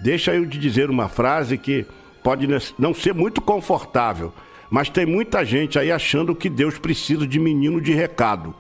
Deixa 0.01 0.35
eu 0.35 0.49
te 0.49 0.59
dizer 0.59 0.89
uma 0.89 1.09
frase 1.09 1.59
que 1.59 1.85
pode 2.23 2.47
não 2.79 2.95
ser 2.95 3.15
muito 3.15 3.41
confortável, 3.41 4.33
mas 4.71 4.89
tem 4.89 5.07
muita 5.07 5.45
gente 5.45 5.79
aí 5.79 5.91
achando 5.91 6.35
que 6.35 6.51
Deus 6.51 6.79
precisa 6.79 7.27
de 7.27 7.39
menino 7.39 7.81
de 7.81 7.93
recado. 7.93 8.55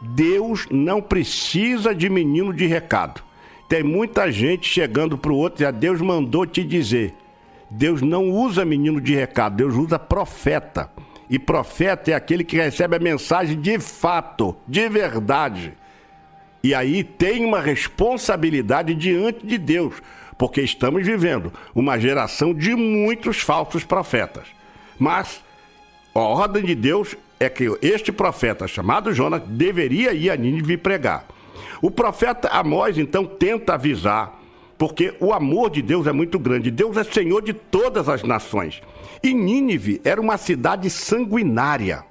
Deus 0.00 0.66
não 0.70 1.00
precisa 1.00 1.94
de 1.94 2.08
menino 2.08 2.52
de 2.52 2.66
recado. 2.66 3.22
Tem 3.72 3.82
muita 3.82 4.30
gente 4.30 4.68
chegando 4.68 5.16
para 5.16 5.32
o 5.32 5.34
outro 5.34 5.62
e 5.62 5.66
a 5.66 5.70
Deus 5.70 5.98
mandou 5.98 6.44
te 6.44 6.62
dizer. 6.62 7.14
Deus 7.70 8.02
não 8.02 8.28
usa 8.28 8.66
menino 8.66 9.00
de 9.00 9.14
recado, 9.14 9.56
Deus 9.56 9.74
usa 9.74 9.98
profeta. 9.98 10.90
E 11.30 11.38
profeta 11.38 12.10
é 12.10 12.14
aquele 12.14 12.44
que 12.44 12.54
recebe 12.54 12.96
a 12.96 12.98
mensagem 12.98 13.58
de 13.58 13.78
fato, 13.78 14.54
de 14.68 14.90
verdade. 14.90 15.72
E 16.62 16.74
aí 16.74 17.02
tem 17.02 17.46
uma 17.46 17.62
responsabilidade 17.62 18.94
diante 18.94 19.46
de 19.46 19.56
Deus, 19.56 19.94
porque 20.36 20.60
estamos 20.60 21.06
vivendo 21.06 21.50
uma 21.74 21.98
geração 21.98 22.52
de 22.52 22.74
muitos 22.76 23.40
falsos 23.40 23.84
profetas. 23.84 24.48
Mas 24.98 25.42
a 26.14 26.20
ordem 26.20 26.62
de 26.62 26.74
Deus 26.74 27.16
é 27.40 27.48
que 27.48 27.74
este 27.80 28.12
profeta 28.12 28.68
chamado 28.68 29.14
Jonas 29.14 29.40
deveria 29.46 30.12
ir 30.12 30.28
a 30.28 30.36
Nínive 30.36 30.76
pregar. 30.76 31.24
O 31.82 31.90
profeta 31.90 32.48
Amós 32.48 32.96
então 32.96 33.26
tenta 33.26 33.74
avisar, 33.74 34.40
porque 34.78 35.14
o 35.18 35.32
amor 35.32 35.68
de 35.68 35.82
Deus 35.82 36.06
é 36.06 36.12
muito 36.12 36.38
grande. 36.38 36.70
Deus 36.70 36.96
é 36.96 37.02
Senhor 37.02 37.42
de 37.42 37.52
todas 37.52 38.08
as 38.08 38.22
nações. 38.22 38.80
E 39.20 39.34
Nínive 39.34 40.00
era 40.04 40.20
uma 40.20 40.38
cidade 40.38 40.88
sanguinária. 40.88 42.04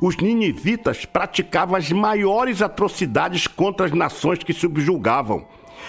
Os 0.00 0.16
ninivitas 0.16 1.04
praticavam 1.04 1.76
as 1.76 1.92
maiores 1.92 2.60
atrocidades 2.60 3.46
contra 3.46 3.86
as 3.86 3.92
nações 3.92 4.40
que 4.40 4.52
subjugavam. 4.52 5.46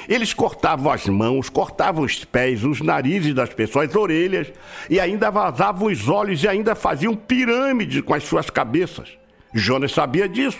Eles 0.08 0.32
cortavam 0.32 0.92
as 0.92 1.08
mãos, 1.08 1.50
cortavam 1.50 2.04
os 2.04 2.24
pés, 2.24 2.64
os 2.64 2.82
narizes 2.82 3.34
das 3.34 3.52
pessoas, 3.52 3.90
as 3.90 3.96
orelhas, 3.96 4.54
e 4.88 5.00
ainda 5.00 5.32
vazavam 5.32 5.88
os 5.88 6.08
olhos 6.08 6.44
e 6.44 6.48
ainda 6.48 6.76
faziam 6.76 7.16
pirâmide 7.16 8.04
com 8.04 8.14
as 8.14 8.24
suas 8.24 8.52
cabeças. 8.52 9.18
Jonas 9.54 9.92
sabia 9.92 10.30
disso, 10.30 10.60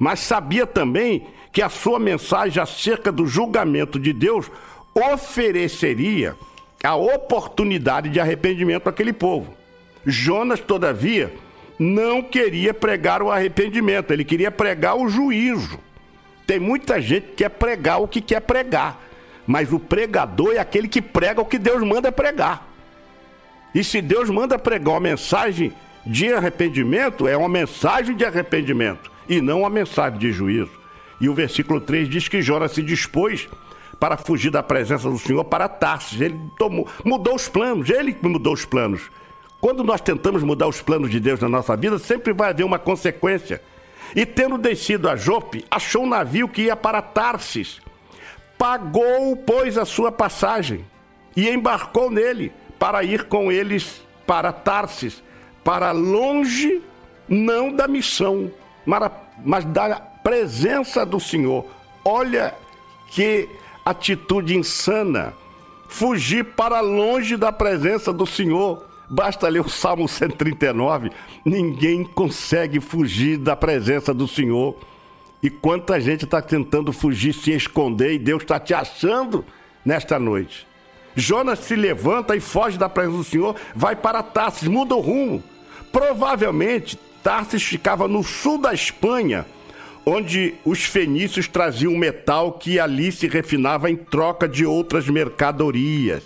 mas 0.00 0.20
sabia 0.20 0.66
também 0.66 1.26
que 1.52 1.60
a 1.60 1.68
sua 1.68 1.98
mensagem 1.98 2.60
acerca 2.60 3.12
do 3.12 3.26
julgamento 3.26 4.00
de 4.00 4.14
Deus 4.14 4.50
ofereceria 4.94 6.34
a 6.82 6.96
oportunidade 6.96 8.08
de 8.08 8.18
arrependimento 8.18 8.88
àquele 8.88 9.12
povo. 9.12 9.52
Jonas, 10.06 10.58
todavia, 10.58 11.30
não 11.78 12.22
queria 12.22 12.72
pregar 12.72 13.22
o 13.22 13.30
arrependimento, 13.30 14.10
ele 14.10 14.24
queria 14.24 14.50
pregar 14.50 14.96
o 14.96 15.06
juízo. 15.06 15.78
Tem 16.46 16.58
muita 16.58 16.98
gente 16.98 17.26
que 17.28 17.34
quer 17.34 17.50
pregar 17.50 18.00
o 18.00 18.08
que 18.08 18.22
quer 18.22 18.40
pregar, 18.40 18.98
mas 19.46 19.70
o 19.70 19.78
pregador 19.78 20.54
é 20.54 20.58
aquele 20.58 20.88
que 20.88 21.02
prega 21.02 21.42
o 21.42 21.44
que 21.44 21.58
Deus 21.58 21.82
manda 21.82 22.10
pregar. 22.10 22.66
E 23.74 23.84
se 23.84 24.00
Deus 24.00 24.30
manda 24.30 24.58
pregar 24.58 24.94
uma 24.94 25.00
mensagem 25.00 25.74
de 26.06 26.32
arrependimento, 26.32 27.28
é 27.28 27.36
uma 27.36 27.48
mensagem 27.48 28.16
de 28.16 28.24
arrependimento 28.24 29.10
e 29.28 29.40
não 29.40 29.60
uma 29.60 29.70
mensagem 29.70 30.18
de 30.18 30.32
juízo. 30.32 30.80
E 31.20 31.28
o 31.28 31.34
versículo 31.34 31.80
3 31.80 32.08
diz 32.08 32.28
que 32.28 32.40
Jonas 32.40 32.72
se 32.72 32.82
dispôs 32.82 33.48
para 33.98 34.16
fugir 34.16 34.50
da 34.50 34.62
presença 34.62 35.08
do 35.10 35.18
Senhor 35.18 35.44
para 35.44 35.68
Tarsis. 35.68 36.20
Ele 36.20 36.40
tomou, 36.58 36.88
mudou 37.04 37.34
os 37.34 37.48
planos, 37.48 37.90
ele 37.90 38.16
mudou 38.22 38.54
os 38.54 38.64
planos. 38.64 39.02
Quando 39.60 39.84
nós 39.84 40.00
tentamos 40.00 40.42
mudar 40.42 40.66
os 40.66 40.80
planos 40.80 41.10
de 41.10 41.20
Deus 41.20 41.38
na 41.38 41.48
nossa 41.48 41.76
vida, 41.76 41.98
sempre 41.98 42.32
vai 42.32 42.48
haver 42.48 42.64
uma 42.64 42.78
consequência. 42.78 43.60
E 44.16 44.24
tendo 44.24 44.56
descido 44.56 45.08
a 45.08 45.14
Jope, 45.14 45.64
achou 45.70 46.04
um 46.04 46.08
navio 46.08 46.48
que 46.48 46.62
ia 46.62 46.74
para 46.74 47.02
Tarsis. 47.02 47.80
Pagou, 48.56 49.36
pois, 49.36 49.76
a 49.76 49.84
sua 49.84 50.10
passagem 50.10 50.84
e 51.36 51.48
embarcou 51.48 52.10
nele 52.10 52.52
para 52.78 53.04
ir 53.04 53.24
com 53.24 53.52
eles 53.52 54.02
para 54.26 54.52
Tarsis, 54.52 55.22
para 55.64 55.90
longe, 55.92 56.82
não 57.28 57.72
da 57.72 57.86
missão, 57.86 58.50
mas- 58.84 59.64
da 59.66 60.00
presença 60.22 61.04
do 61.04 61.18
Senhor. 61.20 61.66
Olha 62.04 62.54
que 63.08 63.48
atitude 63.84 64.56
insana. 64.56 65.34
Fugir 65.88 66.44
para 66.44 66.80
longe 66.80 67.36
da 67.36 67.50
presença 67.50 68.12
do 68.12 68.24
Senhor. 68.26 68.86
Basta 69.08 69.48
ler 69.48 69.60
o 69.60 69.68
Salmo 69.68 70.08
139. 70.08 71.10
Ninguém 71.44 72.04
consegue 72.04 72.78
fugir 72.78 73.38
da 73.38 73.56
presença 73.56 74.14
do 74.14 74.28
Senhor. 74.28 74.76
E 75.42 75.50
quanta 75.50 76.00
gente 76.00 76.24
está 76.24 76.40
tentando 76.40 76.92
fugir, 76.92 77.32
se 77.32 77.50
esconder, 77.50 78.12
e 78.12 78.18
Deus 78.18 78.42
está 78.42 78.60
te 78.60 78.72
achando 78.74 79.44
nesta 79.84 80.18
noite. 80.18 80.66
Jonas 81.20 81.60
se 81.60 81.76
levanta 81.76 82.34
e 82.34 82.40
foge 82.40 82.78
da 82.78 82.88
presença 82.88 83.18
do 83.18 83.24
Senhor, 83.24 83.56
vai 83.74 83.94
para 83.94 84.22
Tarsis, 84.22 84.66
muda 84.66 84.94
o 84.94 85.00
rumo. 85.00 85.42
Provavelmente, 85.92 86.98
Tarsis 87.22 87.62
ficava 87.62 88.08
no 88.08 88.22
sul 88.24 88.58
da 88.58 88.72
Espanha, 88.72 89.46
onde 90.04 90.54
os 90.64 90.82
fenícios 90.84 91.46
traziam 91.46 91.96
metal 91.96 92.52
que 92.52 92.80
ali 92.80 93.12
se 93.12 93.28
refinava 93.28 93.90
em 93.90 93.96
troca 93.96 94.48
de 94.48 94.64
outras 94.64 95.08
mercadorias. 95.08 96.22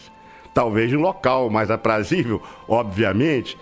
Talvez 0.54 0.92
um 0.92 1.00
local 1.00 1.50
mais 1.50 1.70
aprazível, 1.70 2.40
obviamente, 2.68 3.58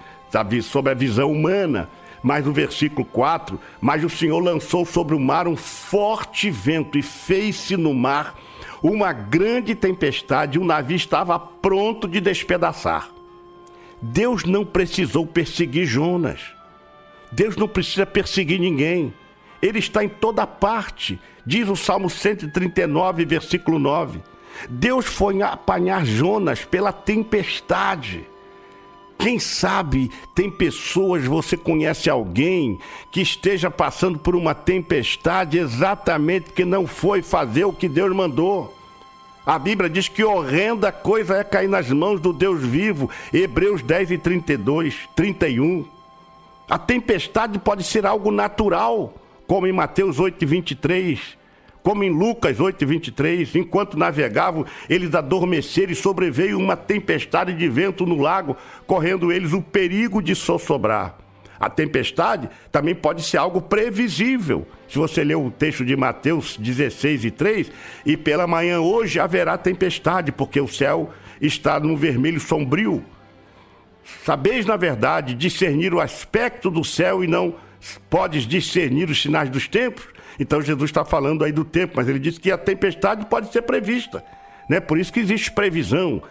sob 0.62 0.90
a 0.90 0.94
visão 0.94 1.32
humana. 1.32 1.88
Mas 2.22 2.44
no 2.44 2.52
versículo 2.52 3.04
4, 3.04 3.58
mas 3.80 4.04
o 4.04 4.08
Senhor 4.08 4.38
lançou 4.38 4.86
sobre 4.86 5.14
o 5.14 5.18
mar 5.18 5.48
um 5.48 5.56
forte 5.56 6.50
vento 6.50 6.96
e 6.96 7.02
fez-se 7.02 7.76
no 7.76 7.92
mar 7.92 8.36
uma 8.82 9.12
grande 9.12 9.74
tempestade, 9.74 10.58
o 10.58 10.64
navio 10.64 10.96
estava 10.96 11.38
pronto 11.38 12.08
de 12.08 12.20
despedaçar. 12.20 13.08
Deus 14.00 14.44
não 14.44 14.64
precisou 14.64 15.24
perseguir 15.24 15.86
Jonas. 15.86 16.40
Deus 17.30 17.56
não 17.56 17.68
precisa 17.68 18.04
perseguir 18.04 18.58
ninguém. 18.58 19.14
Ele 19.62 19.78
está 19.78 20.02
em 20.02 20.08
toda 20.08 20.44
parte. 20.46 21.20
Diz 21.46 21.68
o 21.68 21.76
Salmo 21.76 22.10
139, 22.10 23.24
versículo 23.24 23.78
9. 23.78 24.20
Deus 24.68 25.06
foi 25.06 25.40
apanhar 25.40 26.04
Jonas 26.04 26.64
pela 26.64 26.92
tempestade. 26.92 28.26
Quem 29.22 29.38
sabe 29.38 30.10
tem 30.34 30.50
pessoas, 30.50 31.24
você 31.24 31.56
conhece 31.56 32.10
alguém 32.10 32.80
que 33.08 33.20
esteja 33.20 33.70
passando 33.70 34.18
por 34.18 34.34
uma 34.34 34.52
tempestade 34.52 35.58
exatamente 35.58 36.50
que 36.50 36.64
não 36.64 36.88
foi 36.88 37.22
fazer 37.22 37.64
o 37.64 37.72
que 37.72 37.88
Deus 37.88 38.12
mandou. 38.12 38.76
A 39.46 39.60
Bíblia 39.60 39.88
diz 39.88 40.08
que 40.08 40.24
horrenda 40.24 40.90
coisa 40.90 41.36
é 41.36 41.44
cair 41.44 41.68
nas 41.68 41.88
mãos 41.88 42.20
do 42.20 42.32
Deus 42.32 42.62
vivo. 42.62 43.08
Hebreus 43.32 43.80
10 43.80 44.10
e 44.10 44.18
32, 44.18 45.08
31. 45.14 45.86
A 46.68 46.76
tempestade 46.76 47.60
pode 47.60 47.84
ser 47.84 48.04
algo 48.04 48.32
natural, 48.32 49.14
como 49.46 49.68
em 49.68 49.72
Mateus 49.72 50.18
8 50.18 50.42
e 50.42 50.46
23, 50.46 51.38
como 51.82 52.04
em 52.04 52.10
Lucas 52.10 52.60
8 52.60 52.82
e 52.82 52.86
23. 52.86 53.56
Enquanto 53.56 53.98
navegavam, 53.98 54.64
eles 54.88 55.14
adormeceram 55.14 55.92
e 55.92 55.96
sobreveio 55.96 56.58
uma 56.58 56.76
tempestade 56.76 57.52
de 57.52 57.68
vento 57.68 58.06
no 58.06 58.20
lago, 58.20 58.56
correndo 58.86 59.32
eles 59.32 59.52
o 59.52 59.60
perigo 59.60 60.22
de 60.22 60.34
sossobrar. 60.34 61.18
A 61.58 61.70
tempestade 61.70 62.50
também 62.72 62.94
pode 62.94 63.22
ser 63.22 63.36
algo 63.36 63.62
previsível. 63.62 64.66
Se 64.88 64.98
você 64.98 65.22
ler 65.22 65.36
o 65.36 65.50
texto 65.50 65.84
de 65.84 65.96
Mateus 65.96 66.56
16 66.56 67.24
e 67.24 67.30
3, 67.30 67.70
e 68.04 68.16
pela 68.16 68.48
manhã 68.48 68.80
hoje 68.80 69.20
haverá 69.20 69.56
tempestade, 69.56 70.32
porque 70.32 70.60
o 70.60 70.66
céu 70.66 71.10
está 71.40 71.78
num 71.78 71.94
vermelho 71.94 72.40
sombrio. 72.40 73.04
Sabeis, 74.24 74.66
na 74.66 74.76
verdade, 74.76 75.34
discernir 75.34 75.94
o 75.94 76.00
aspecto 76.00 76.68
do 76.68 76.82
céu 76.82 77.22
e 77.22 77.28
não 77.28 77.54
podes 78.10 78.44
discernir 78.44 79.08
os 79.08 79.22
sinais 79.22 79.48
dos 79.48 79.68
tempos? 79.68 80.04
Então 80.42 80.60
Jesus 80.60 80.90
está 80.90 81.04
falando 81.04 81.44
aí 81.44 81.52
do 81.52 81.64
tempo, 81.64 81.94
mas 81.96 82.08
ele 82.08 82.18
disse 82.18 82.40
que 82.40 82.50
a 82.50 82.58
tempestade 82.58 83.24
pode 83.26 83.52
ser 83.52 83.62
prevista. 83.62 84.24
Né? 84.68 84.80
Por 84.80 84.98
isso 84.98 85.12
que 85.12 85.20
existe 85.20 85.52
previsão 85.52 86.22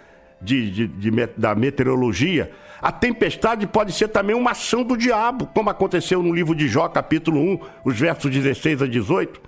de, 0.42 0.70
de- 0.70 0.88
de 0.88 1.12
da 1.38 1.56
meteorologia. 1.56 2.52
A 2.82 2.92
tempestade 2.92 3.66
pode 3.68 3.94
ser 3.94 4.08
também 4.10 4.36
uma 4.36 4.52
ação 4.52 4.84
do 4.84 4.98
diabo, 4.98 5.48
como 5.48 5.70
aconteceu 5.70 6.22
no 6.22 6.34
livro 6.34 6.54
de 6.56 6.68
Jó, 6.68 6.88
capítulo 6.90 7.40
1, 7.40 7.60
os 7.86 7.98
versos 8.00 8.30
16 8.30 8.82
a 8.82 8.88
18. 8.88 9.40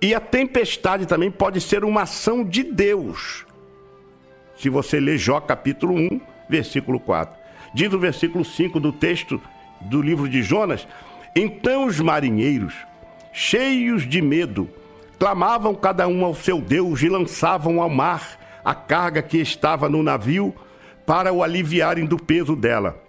E 0.00 0.14
a 0.14 0.20
tempestade 0.20 1.06
também 1.06 1.30
pode 1.30 1.60
ser 1.60 1.82
uma 1.84 2.02
ação 2.02 2.44
de 2.44 2.62
Deus. 2.62 3.44
Se 4.58 4.68
você 4.68 5.00
ler 5.00 5.18
Jó 5.18 5.40
capítulo 5.40 5.94
1, 5.94 6.20
versículo 6.48 7.00
4. 7.00 7.34
Diz 7.74 7.92
o 7.92 7.98
versículo 7.98 8.44
5 8.44 8.78
do 8.78 8.92
texto 8.92 9.40
do 9.80 10.02
livro 10.02 10.28
de 10.28 10.42
Jonas: 10.42 10.86
Então 11.34 11.86
os 11.86 11.98
marinheiros, 12.00 12.74
cheios 13.32 14.08
de 14.08 14.20
medo, 14.20 14.68
clamavam 15.18 15.74
cada 15.74 16.06
um 16.06 16.24
ao 16.24 16.34
seu 16.34 16.60
Deus 16.60 17.02
e 17.02 17.08
lançavam 17.08 17.80
ao 17.80 17.88
mar 17.88 18.38
a 18.64 18.74
carga 18.74 19.22
que 19.22 19.38
estava 19.38 19.88
no 19.88 20.02
navio 20.02 20.54
para 21.06 21.32
o 21.32 21.42
aliviarem 21.42 22.04
do 22.04 22.16
peso 22.16 22.54
dela. 22.54 23.00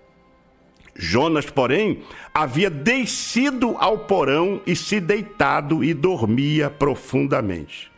Jonas, 0.96 1.50
porém, 1.50 2.04
havia 2.34 2.70
descido 2.70 3.76
ao 3.80 4.00
porão 4.00 4.62
e 4.66 4.76
se 4.76 5.00
deitado 5.00 5.84
e 5.84 5.94
dormia 5.94 6.70
profundamente. 6.70 7.92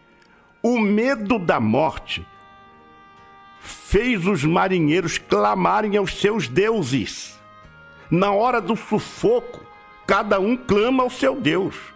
O 0.64 0.80
medo 0.80 1.38
da 1.38 1.60
morte 1.60 2.26
fez 3.60 4.26
os 4.26 4.44
marinheiros 4.44 5.18
clamarem 5.18 5.98
aos 5.98 6.20
seus 6.20 6.48
deuses. 6.48 7.38
Na 8.10 8.32
hora 8.32 8.62
do 8.62 8.76
sufoco, 8.76 9.62
cada 10.08 10.40
um 10.40 10.56
clama 10.56 11.04
ao 11.04 11.10
seu 11.10 11.40
Deus. 11.40 11.95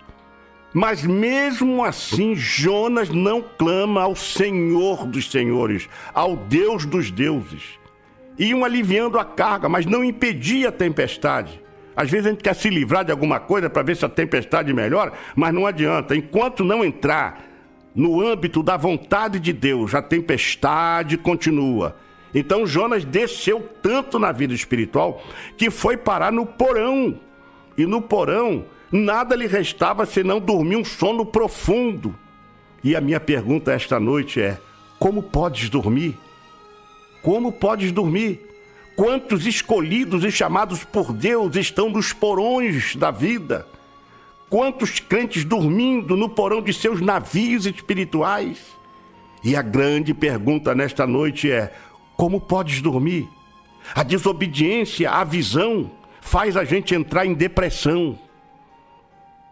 Mas 0.73 1.03
mesmo 1.03 1.83
assim, 1.83 2.35
Jonas 2.35 3.09
não 3.09 3.41
clama 3.41 4.03
ao 4.03 4.15
Senhor 4.15 5.05
dos 5.07 5.31
senhores, 5.31 5.89
ao 6.13 6.35
Deus 6.35 6.85
dos 6.85 7.09
deuses. 7.09 7.79
Iam 8.37 8.63
aliviando 8.63 9.17
a 9.19 9.25
carga, 9.25 9.67
mas 9.67 9.85
não 9.85 10.03
impedia 10.03 10.69
a 10.69 10.71
tempestade. 10.71 11.61
Às 11.95 12.09
vezes 12.09 12.27
a 12.27 12.29
gente 12.29 12.43
quer 12.43 12.55
se 12.55 12.69
livrar 12.69 13.03
de 13.03 13.11
alguma 13.11 13.39
coisa 13.39 13.69
para 13.69 13.83
ver 13.83 13.97
se 13.97 14.05
a 14.05 14.09
tempestade 14.09 14.73
melhora, 14.73 15.11
mas 15.35 15.53
não 15.53 15.65
adianta. 15.65 16.15
Enquanto 16.15 16.63
não 16.63 16.85
entrar 16.85 17.43
no 17.93 18.21
âmbito 18.21 18.63
da 18.63 18.77
vontade 18.77 19.39
de 19.39 19.51
Deus, 19.51 19.93
a 19.93 20.01
tempestade 20.01 21.17
continua. 21.17 21.97
Então 22.33 22.65
Jonas 22.65 23.03
desceu 23.03 23.67
tanto 23.81 24.17
na 24.19 24.31
vida 24.31 24.53
espiritual 24.53 25.21
que 25.57 25.69
foi 25.69 25.97
parar 25.97 26.31
no 26.31 26.45
porão. 26.45 27.19
E 27.77 27.85
no 27.85 28.01
porão, 28.01 28.65
nada 28.91 29.35
lhe 29.35 29.47
restava 29.47 30.05
senão 30.05 30.39
dormir 30.39 30.75
um 30.75 30.85
sono 30.85 31.25
profundo. 31.25 32.15
E 32.83 32.95
a 32.95 33.01
minha 33.01 33.19
pergunta 33.19 33.73
esta 33.73 33.99
noite 33.99 34.41
é: 34.41 34.57
como 34.97 35.23
podes 35.23 35.69
dormir? 35.69 36.17
Como 37.21 37.51
podes 37.51 37.91
dormir? 37.91 38.45
Quantos 38.95 39.45
escolhidos 39.45 40.23
e 40.23 40.31
chamados 40.31 40.83
por 40.83 41.13
Deus 41.13 41.55
estão 41.55 41.89
nos 41.89 42.11
porões 42.11 42.95
da 42.95 43.11
vida? 43.11 43.65
Quantos 44.49 44.99
crentes 44.99 45.45
dormindo 45.45 46.17
no 46.17 46.27
porão 46.27 46.61
de 46.61 46.73
seus 46.73 46.99
navios 46.99 47.65
espirituais? 47.65 48.57
E 49.43 49.55
a 49.55 49.61
grande 49.61 50.13
pergunta 50.13 50.73
nesta 50.73 51.05
noite 51.05 51.49
é: 51.51 51.73
como 52.17 52.41
podes 52.41 52.81
dormir? 52.81 53.27
A 53.95 54.03
desobediência 54.03 55.09
à 55.09 55.23
visão 55.23 55.91
faz 56.19 56.57
a 56.57 56.65
gente 56.65 56.93
entrar 56.93 57.25
em 57.25 57.33
depressão. 57.33 58.19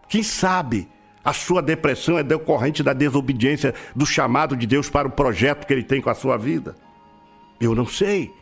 Quem 0.08 0.22
sabe 0.22 0.88
a 1.24 1.32
sua 1.32 1.60
depressão 1.60 2.18
é 2.18 2.22
decorrente 2.22 2.82
da 2.82 2.92
desobediência 2.92 3.74
do 3.94 4.06
chamado 4.06 4.56
de 4.56 4.66
Deus 4.66 4.88
para 4.88 5.06
o 5.06 5.10
projeto 5.10 5.66
que 5.66 5.72
ele 5.72 5.82
tem 5.82 6.00
com 6.00 6.10
a 6.10 6.14
sua 6.14 6.36
vida? 6.36 6.74
Eu 7.60 7.74
não 7.74 7.86
sei, 7.86 8.32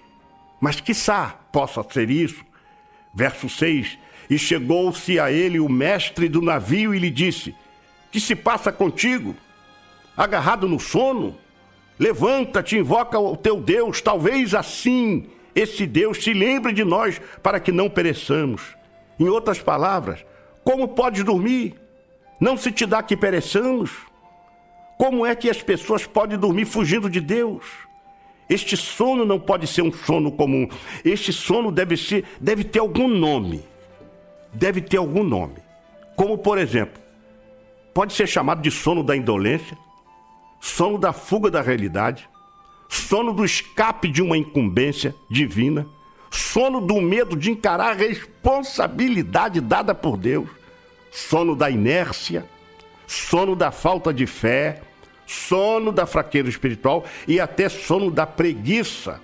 mas 0.60 0.80
quiçá 0.80 1.38
possa 1.50 1.84
ser 1.90 2.10
isso. 2.10 2.44
Verso 3.12 3.48
6: 3.48 3.98
E 4.30 4.38
chegou-se 4.38 5.18
a 5.18 5.32
ele 5.32 5.58
o 5.58 5.68
mestre 5.68 6.28
do 6.28 6.40
navio 6.40 6.94
e 6.94 6.98
lhe 6.98 7.10
disse: 7.10 7.54
Que 8.12 8.20
se 8.20 8.36
passa 8.36 8.70
contigo? 8.70 9.34
Agarrado 10.16 10.68
no 10.68 10.78
sono? 10.78 11.36
Levanta-te, 11.98 12.76
invoca 12.76 13.18
o 13.18 13.36
teu 13.36 13.58
Deus, 13.58 14.02
talvez 14.02 14.54
assim 14.54 15.30
esse 15.54 15.86
Deus 15.86 16.22
se 16.22 16.34
lembre 16.34 16.74
de 16.74 16.84
nós 16.84 17.18
para 17.42 17.58
que 17.58 17.72
não 17.72 17.88
pereçamos. 17.88 18.76
Em 19.18 19.26
outras 19.26 19.58
palavras, 19.58 20.22
como 20.66 20.88
podes 20.88 21.22
dormir? 21.22 21.76
Não 22.40 22.56
se 22.56 22.72
te 22.72 22.84
dá 22.84 23.00
que 23.00 23.16
pereçamos? 23.16 23.92
Como 24.98 25.24
é 25.24 25.32
que 25.36 25.48
as 25.48 25.62
pessoas 25.62 26.04
podem 26.04 26.36
dormir 26.36 26.64
fugindo 26.64 27.08
de 27.08 27.20
Deus? 27.20 27.64
Este 28.50 28.76
sono 28.76 29.24
não 29.24 29.38
pode 29.38 29.68
ser 29.68 29.82
um 29.82 29.92
sono 29.92 30.32
comum. 30.32 30.68
Este 31.04 31.32
sono 31.32 31.70
deve 31.70 31.96
ser, 31.96 32.24
deve 32.40 32.64
ter 32.64 32.80
algum 32.80 33.06
nome. 33.06 33.62
Deve 34.52 34.80
ter 34.80 34.96
algum 34.96 35.22
nome. 35.22 35.54
como 36.16 36.36
por 36.36 36.58
exemplo, 36.58 37.00
pode 37.94 38.12
ser 38.12 38.26
chamado 38.26 38.60
de 38.60 38.70
sono 38.70 39.04
da 39.04 39.16
indolência, 39.16 39.78
sono 40.58 40.98
da 40.98 41.12
fuga 41.12 41.48
da 41.48 41.62
realidade, 41.62 42.28
sono 42.88 43.32
do 43.32 43.44
escape 43.44 44.08
de 44.08 44.20
uma 44.20 44.36
incumbência 44.36 45.14
divina, 45.30 45.86
sono 46.30 46.80
do 46.80 47.00
medo 47.00 47.36
de 47.36 47.50
encarar 47.50 47.90
a 47.90 47.94
responsabilidade 47.94 49.60
dada 49.60 49.94
por 49.94 50.16
Deus, 50.16 50.48
sono 51.16 51.56
da 51.56 51.70
inércia, 51.70 52.46
sono 53.06 53.56
da 53.56 53.70
falta 53.70 54.12
de 54.12 54.26
fé, 54.26 54.82
sono 55.26 55.90
da 55.90 56.04
fraqueza 56.04 56.50
espiritual 56.50 57.04
e 57.26 57.40
até 57.40 57.70
sono 57.70 58.10
da 58.10 58.26
preguiça. 58.26 59.18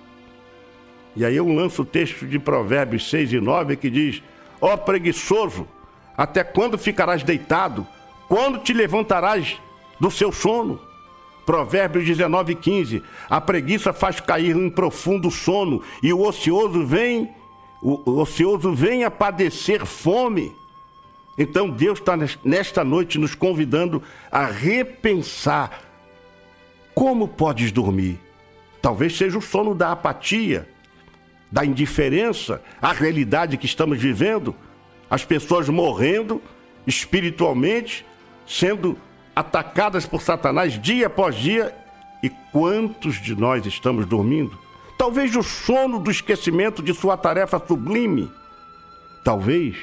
E 1.15 1.23
aí 1.23 1.35
eu 1.35 1.47
lanço 1.47 1.83
o 1.83 1.85
texto 1.85 2.25
de 2.25 2.39
Provérbios 2.39 3.07
6 3.11 3.33
e 3.33 3.39
9 3.39 3.75
que 3.75 3.91
diz: 3.91 4.23
Ó 4.59 4.75
preguiçoso, 4.75 5.67
até 6.17 6.43
quando 6.43 6.79
ficarás 6.79 7.21
deitado? 7.21 7.85
Quando 8.27 8.57
te 8.57 8.73
levantarás 8.73 9.61
do 9.99 10.09
seu 10.09 10.31
sono? 10.31 10.81
Provérbios 11.45 12.05
19 12.05 12.53
e 12.53 12.55
15. 12.55 13.03
A 13.29 13.39
preguiça 13.39 13.93
faz 13.93 14.19
cair 14.19 14.55
em 14.55 14.69
profundo 14.69 15.29
sono 15.29 15.83
e 16.01 16.11
o 16.11 16.27
ocioso 16.27 16.87
vem, 16.87 17.29
o, 17.83 18.09
o 18.09 18.19
ocioso 18.21 18.73
vem 18.73 19.03
a 19.03 19.11
padecer 19.11 19.85
fome. 19.85 20.62
Então 21.37 21.69
Deus 21.69 21.99
está 21.99 22.13
nesta 22.43 22.83
noite 22.83 23.17
nos 23.17 23.33
convidando 23.33 24.01
a 24.31 24.45
repensar 24.45 25.81
como 26.93 27.27
podes 27.27 27.71
dormir. 27.71 28.19
Talvez 28.81 29.17
seja 29.17 29.37
o 29.37 29.41
sono 29.41 29.73
da 29.73 29.91
apatia, 29.91 30.67
da 31.51 31.65
indiferença 31.65 32.61
à 32.81 32.91
realidade 32.91 33.57
que 33.57 33.65
estamos 33.65 33.99
vivendo, 33.99 34.55
as 35.09 35.23
pessoas 35.23 35.69
morrendo 35.69 36.41
espiritualmente, 36.85 38.05
sendo 38.47 38.97
atacadas 39.35 40.05
por 40.05 40.21
Satanás 40.21 40.79
dia 40.79 41.07
após 41.07 41.35
dia. 41.35 41.75
E 42.21 42.29
quantos 42.51 43.21
de 43.21 43.35
nós 43.35 43.65
estamos 43.65 44.05
dormindo? 44.05 44.57
Talvez 44.97 45.35
o 45.35 45.43
sono 45.43 45.99
do 45.99 46.09
esquecimento 46.09 46.81
de 46.81 46.93
sua 46.93 47.17
tarefa 47.17 47.61
sublime. 47.67 48.31
Talvez 49.25 49.75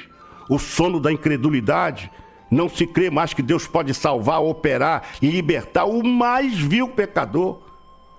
o 0.51 0.59
sono 0.59 0.99
da 0.99 1.09
incredulidade. 1.09 2.11
Não 2.51 2.67
se 2.67 2.85
crê 2.85 3.09
mais 3.09 3.33
que 3.33 3.41
Deus 3.41 3.65
pode 3.65 3.93
salvar, 3.93 4.41
operar 4.41 5.03
e 5.21 5.29
libertar 5.29 5.85
o 5.85 6.03
mais 6.03 6.59
vil 6.59 6.89
pecador. 6.89 7.61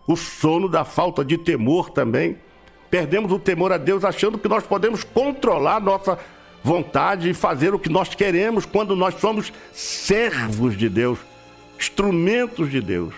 O 0.07 0.17
sono 0.17 0.67
da 0.67 0.83
falta 0.83 1.23
de 1.23 1.37
temor 1.37 1.91
também. 1.91 2.39
Perdemos 2.91 3.31
o 3.33 3.39
temor 3.39 3.71
a 3.71 3.77
Deus 3.77 4.03
achando 4.03 4.39
que 4.39 4.49
nós 4.49 4.65
podemos 4.65 5.05
controlar 5.05 5.79
nossa 5.79 6.19
vontade 6.65 7.29
e 7.29 7.35
fazer 7.35 7.75
o 7.75 7.79
que 7.79 7.91
nós 7.91 8.15
queremos 8.15 8.65
quando 8.65 8.97
nós 8.97 9.17
somos 9.17 9.53
servos 9.71 10.75
de 10.75 10.89
Deus, 10.89 11.19
instrumentos 11.79 12.71
de 12.71 12.81
Deus. 12.81 13.13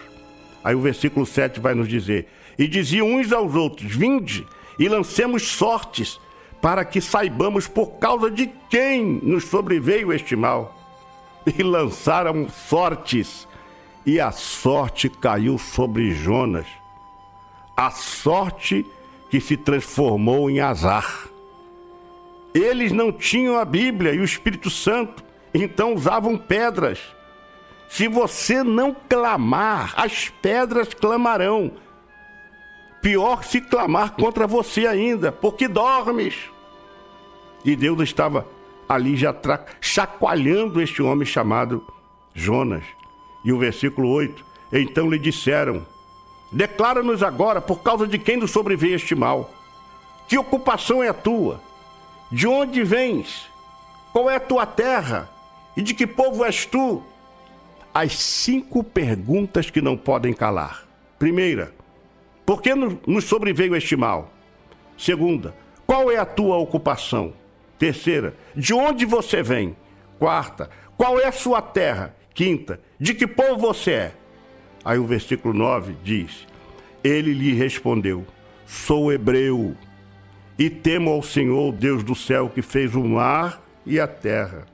Aí 0.64 0.74
o 0.74 0.80
versículo 0.80 1.24
7 1.24 1.60
vai 1.60 1.74
nos 1.74 1.88
dizer: 1.88 2.26
E 2.58 2.66
diziam 2.66 3.06
uns 3.14 3.32
aos 3.32 3.54
outros: 3.54 3.94
Vinde 3.94 4.44
e 4.76 4.88
lancemos 4.88 5.46
sortes, 5.46 6.18
para 6.64 6.82
que 6.82 6.98
saibamos 6.98 7.68
por 7.68 7.98
causa 7.98 8.30
de 8.30 8.46
quem 8.70 9.20
nos 9.22 9.44
sobreveio 9.44 10.10
este 10.10 10.34
mal. 10.34 10.74
E 11.46 11.62
lançaram 11.62 12.48
sortes, 12.48 13.46
e 14.06 14.18
a 14.18 14.32
sorte 14.32 15.10
caiu 15.10 15.58
sobre 15.58 16.12
Jonas. 16.12 16.64
A 17.76 17.90
sorte 17.90 18.86
que 19.28 19.42
se 19.42 19.58
transformou 19.58 20.48
em 20.48 20.60
azar. 20.60 21.28
Eles 22.54 22.92
não 22.92 23.12
tinham 23.12 23.58
a 23.58 23.64
Bíblia 23.66 24.14
e 24.14 24.20
o 24.20 24.24
Espírito 24.24 24.70
Santo, 24.70 25.22
então 25.52 25.92
usavam 25.92 26.38
pedras. 26.38 26.98
Se 27.90 28.08
você 28.08 28.62
não 28.62 28.96
clamar, 29.06 29.92
as 29.98 30.30
pedras 30.40 30.94
clamarão. 30.94 31.72
Pior 33.02 33.44
se 33.44 33.60
clamar 33.60 34.12
contra 34.12 34.46
você 34.46 34.86
ainda, 34.86 35.30
porque 35.30 35.68
dormes. 35.68 36.53
E 37.64 37.74
Deus 37.74 38.00
estava 38.02 38.46
ali 38.88 39.16
já 39.16 39.34
chacoalhando 39.80 40.80
este 40.80 41.02
homem 41.02 41.24
chamado 41.24 41.82
Jonas. 42.34 42.84
E 43.44 43.52
o 43.52 43.58
versículo 43.58 44.08
8: 44.10 44.44
Então 44.72 45.10
lhe 45.10 45.18
disseram: 45.18 45.86
Declara-nos 46.52 47.22
agora 47.22 47.60
por 47.60 47.82
causa 47.82 48.06
de 48.06 48.18
quem 48.18 48.36
nos 48.36 48.50
sobreveio 48.50 48.96
este 48.96 49.14
mal. 49.14 49.50
Que 50.28 50.38
ocupação 50.38 51.02
é 51.02 51.08
a 51.08 51.14
tua? 51.14 51.60
De 52.30 52.46
onde 52.46 52.82
vens? 52.82 53.48
Qual 54.12 54.30
é 54.30 54.36
a 54.36 54.40
tua 54.40 54.66
terra? 54.66 55.30
E 55.76 55.82
de 55.82 55.94
que 55.94 56.06
povo 56.06 56.44
és 56.44 56.64
tu? 56.66 57.02
As 57.92 58.16
cinco 58.16 58.82
perguntas 58.82 59.70
que 59.70 59.80
não 59.80 59.96
podem 59.96 60.32
calar. 60.32 60.86
Primeira, 61.18 61.72
por 62.44 62.60
que 62.60 62.74
nos 62.74 63.24
sobreveio 63.24 63.74
este 63.74 63.96
mal? 63.96 64.32
Segunda, 64.96 65.54
qual 65.86 66.10
é 66.10 66.16
a 66.16 66.24
tua 66.24 66.56
ocupação? 66.56 67.32
Terceira, 67.78 68.34
de 68.54 68.72
onde 68.72 69.04
você 69.04 69.42
vem? 69.42 69.76
Quarta, 70.18 70.70
qual 70.96 71.18
é 71.18 71.26
a 71.26 71.32
sua 71.32 71.60
terra? 71.60 72.14
Quinta, 72.32 72.80
de 72.98 73.14
que 73.14 73.26
povo 73.26 73.58
você 73.58 73.90
é? 73.92 74.12
Aí 74.84 74.98
o 74.98 75.06
versículo 75.06 75.54
9 75.54 75.96
diz: 76.02 76.46
Ele 77.02 77.32
lhe 77.32 77.52
respondeu: 77.52 78.26
Sou 78.66 79.12
hebreu 79.12 79.76
e 80.58 80.70
temo 80.70 81.10
ao 81.10 81.22
Senhor, 81.22 81.72
Deus 81.72 82.04
do 82.04 82.14
céu, 82.14 82.48
que 82.48 82.62
fez 82.62 82.94
o 82.94 83.02
mar 83.02 83.60
e 83.84 83.98
a 83.98 84.06
terra. 84.06 84.66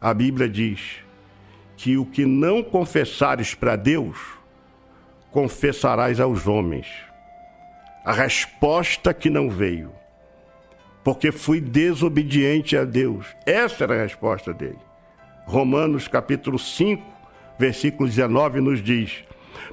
A 0.00 0.12
Bíblia 0.12 0.48
diz 0.48 1.04
que 1.76 1.96
o 1.96 2.06
que 2.06 2.24
não 2.24 2.62
confessares 2.62 3.54
para 3.54 3.76
Deus, 3.76 4.18
confessarás 5.30 6.20
aos 6.20 6.46
homens. 6.46 6.86
A 8.04 8.12
resposta 8.12 9.12
que 9.12 9.28
não 9.28 9.50
veio, 9.50 9.92
porque 11.04 11.30
fui 11.30 11.60
desobediente 11.60 12.76
a 12.76 12.84
Deus. 12.84 13.26
Essa 13.44 13.84
era 13.84 13.94
a 13.94 14.02
resposta 14.02 14.54
dele. 14.54 14.78
Romanos 15.46 16.08
capítulo 16.08 16.58
5, 16.58 17.02
versículo 17.58 18.08
19 18.08 18.62
nos 18.62 18.82
diz: 18.82 19.22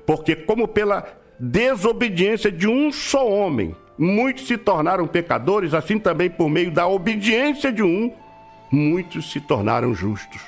Porque 0.06 0.36
como 0.36 0.68
pela 0.68 1.08
desobediência 1.40 2.52
de 2.52 2.68
um 2.68 2.92
só 2.92 3.28
homem, 3.28 3.74
muitos 3.98 4.46
se 4.46 4.58
tornaram 4.58 5.08
pecadores, 5.08 5.74
assim 5.74 5.98
também 5.98 6.30
por 6.30 6.50
meio 6.50 6.70
da 6.70 6.86
obediência 6.86 7.72
de 7.72 7.82
um, 7.82 8.14
muitos 8.70 9.32
se 9.32 9.40
tornaram 9.40 9.96
justos. 9.96 10.42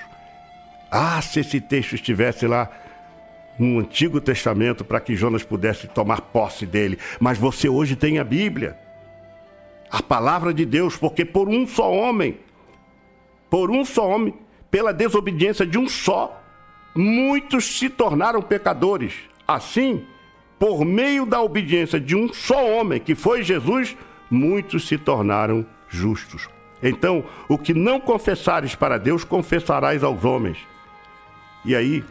Ah, 0.92 1.22
se 1.22 1.40
esse 1.40 1.60
texto 1.62 1.96
estivesse 1.96 2.46
lá 2.46 2.70
no 3.58 3.80
Antigo 3.80 4.20
Testamento 4.20 4.84
para 4.84 5.00
que 5.00 5.16
Jonas 5.16 5.44
pudesse 5.44 5.88
tomar 5.88 6.22
posse 6.22 6.66
dele, 6.66 7.00
mas 7.20 7.38
você 7.38 7.70
hoje 7.70 7.96
tem 7.96 8.20
a 8.20 8.24
Bíblia, 8.24 8.78
a 9.94 10.02
palavra 10.02 10.52
de 10.52 10.66
Deus, 10.66 10.98
porque 10.98 11.24
por 11.24 11.48
um 11.48 11.68
só 11.68 11.94
homem, 11.94 12.40
por 13.48 13.70
um 13.70 13.86
só 13.86 14.10
homem, 14.10 14.34
pela 14.72 14.92
desobediência 14.92 15.68
de 15.68 15.78
um 15.78 15.88
só, 15.88 16.42
muitos 16.96 17.78
se 17.78 17.90
tornaram 17.90 18.42
pecadores. 18.42 19.14
Assim, 19.48 20.04
por 20.58 20.84
meio 20.84 21.28
da 21.28 21.40
obediência 21.40 22.00
de 22.00 22.16
um 22.16 22.34
só 22.34 22.68
homem, 22.68 23.00
que 23.00 23.14
foi 23.14 23.44
Jesus, 23.44 23.96
muitos 24.32 24.88
se 24.88 24.98
tornaram 24.98 25.64
justos. 25.88 26.50
Então, 26.82 27.24
o 27.48 27.56
que 27.56 27.76
não 27.76 28.00
confessares 28.00 28.74
para 28.74 28.98
Deus, 28.98 29.24
confessarás 29.24 30.04
aos 30.04 30.26
homens. 30.26 30.58
E 31.64 31.76
aí, 31.76 32.04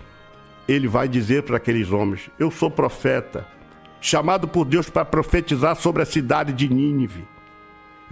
ele 0.69 0.87
vai 0.87 1.09
dizer 1.09 1.43
para 1.43 1.57
aqueles 1.57 1.91
homens: 1.91 2.31
Eu 2.39 2.49
sou 2.49 2.71
profeta, 2.71 3.45
chamado 4.01 4.47
por 4.47 4.65
Deus 4.65 4.89
para 4.89 5.05
profetizar 5.05 5.75
sobre 5.75 6.03
a 6.03 6.07
cidade 6.07 6.53
de 6.53 6.73
Nínive. 6.73 7.32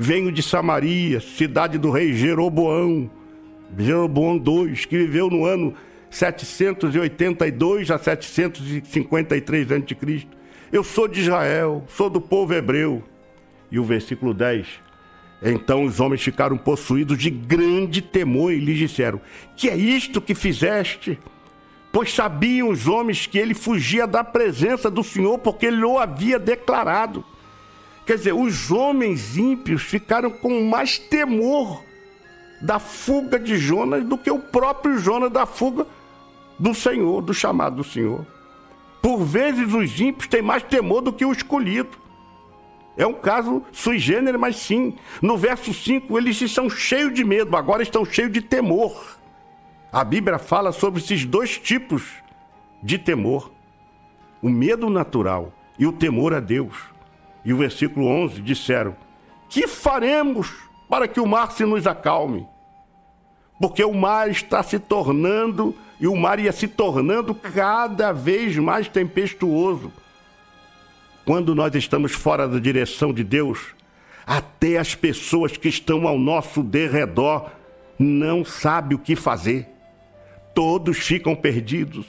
Venho 0.02 0.32
de 0.32 0.42
Samaria, 0.42 1.20
cidade 1.20 1.76
do 1.76 1.90
rei 1.90 2.14
Jeroboão, 2.14 3.10
Jeroboão 3.78 4.36
II, 4.36 4.74
que 4.74 4.96
viveu 4.96 5.28
no 5.28 5.44
ano 5.44 5.74
782 6.08 7.90
a 7.90 7.98
753 7.98 9.72
a.C. 9.72 10.26
Eu 10.72 10.82
sou 10.82 11.06
de 11.06 11.20
Israel, 11.20 11.84
sou 11.86 12.08
do 12.08 12.18
povo 12.18 12.54
hebreu. 12.54 13.04
E 13.70 13.78
o 13.78 13.84
versículo 13.84 14.32
10. 14.32 14.68
Então 15.42 15.84
os 15.84 16.00
homens 16.00 16.22
ficaram 16.22 16.56
possuídos 16.56 17.18
de 17.18 17.28
grande 17.28 18.00
temor 18.00 18.54
e 18.54 18.58
lhes 18.58 18.78
disseram: 18.78 19.20
Que 19.54 19.68
é 19.68 19.76
isto 19.76 20.22
que 20.22 20.34
fizeste? 20.34 21.18
Pois 21.92 22.10
sabiam 22.10 22.70
os 22.70 22.88
homens 22.88 23.26
que 23.26 23.36
ele 23.36 23.52
fugia 23.52 24.06
da 24.06 24.24
presença 24.24 24.90
do 24.90 25.04
Senhor, 25.04 25.36
porque 25.40 25.66
ele 25.66 25.84
o 25.84 25.98
havia 25.98 26.38
declarado. 26.38 27.22
Quer 28.10 28.16
dizer, 28.16 28.32
os 28.32 28.72
homens 28.72 29.36
ímpios 29.36 29.82
ficaram 29.82 30.32
com 30.32 30.64
mais 30.64 30.98
temor 30.98 31.84
da 32.60 32.80
fuga 32.80 33.38
de 33.38 33.56
Jonas 33.56 34.04
do 34.04 34.18
que 34.18 34.32
o 34.32 34.40
próprio 34.40 34.98
Jonas 34.98 35.30
da 35.30 35.46
fuga 35.46 35.86
do 36.58 36.74
Senhor, 36.74 37.22
do 37.22 37.32
chamado 37.32 37.76
do 37.76 37.84
Senhor. 37.84 38.26
Por 39.00 39.22
vezes 39.22 39.72
os 39.72 40.00
ímpios 40.00 40.26
têm 40.26 40.42
mais 40.42 40.64
temor 40.64 41.02
do 41.02 41.12
que 41.12 41.24
o 41.24 41.30
escolhido. 41.30 41.90
É 42.96 43.06
um 43.06 43.14
caso 43.14 43.62
sui 43.70 44.00
generis, 44.00 44.40
mas 44.40 44.56
sim. 44.56 44.96
No 45.22 45.38
verso 45.38 45.72
5, 45.72 46.18
eles 46.18 46.40
estão 46.40 46.68
cheios 46.68 47.14
de 47.14 47.22
medo, 47.22 47.56
agora 47.56 47.80
estão 47.80 48.04
cheios 48.04 48.32
de 48.32 48.42
temor. 48.42 49.20
A 49.92 50.02
Bíblia 50.02 50.40
fala 50.40 50.72
sobre 50.72 51.00
esses 51.00 51.24
dois 51.24 51.56
tipos 51.58 52.10
de 52.82 52.98
temor: 52.98 53.52
o 54.42 54.48
medo 54.48 54.90
natural 54.90 55.52
e 55.78 55.86
o 55.86 55.92
temor 55.92 56.34
a 56.34 56.40
Deus. 56.40 56.90
E 57.44 57.52
o 57.52 57.56
versículo 57.56 58.06
11 58.06 58.40
disseram: 58.40 58.96
Que 59.48 59.66
faremos 59.66 60.52
para 60.88 61.06
que 61.08 61.20
o 61.20 61.26
mar 61.26 61.52
se 61.52 61.64
nos 61.64 61.86
acalme? 61.86 62.46
Porque 63.60 63.84
o 63.84 63.92
mar 63.92 64.30
está 64.30 64.62
se 64.62 64.78
tornando, 64.78 65.74
e 66.00 66.06
o 66.06 66.16
mar 66.16 66.38
ia 66.38 66.52
se 66.52 66.66
tornando 66.66 67.34
cada 67.34 68.12
vez 68.12 68.56
mais 68.56 68.88
tempestuoso. 68.88 69.92
Quando 71.24 71.54
nós 71.54 71.74
estamos 71.74 72.12
fora 72.12 72.48
da 72.48 72.58
direção 72.58 73.12
de 73.12 73.22
Deus, 73.22 73.74
até 74.26 74.78
as 74.78 74.94
pessoas 74.94 75.56
que 75.56 75.68
estão 75.68 76.08
ao 76.08 76.18
nosso 76.18 76.62
derredor 76.62 77.50
não 77.98 78.44
sabem 78.44 78.96
o 78.96 79.00
que 79.00 79.14
fazer. 79.14 79.68
Todos 80.54 80.98
ficam 80.98 81.36
perdidos. 81.36 82.06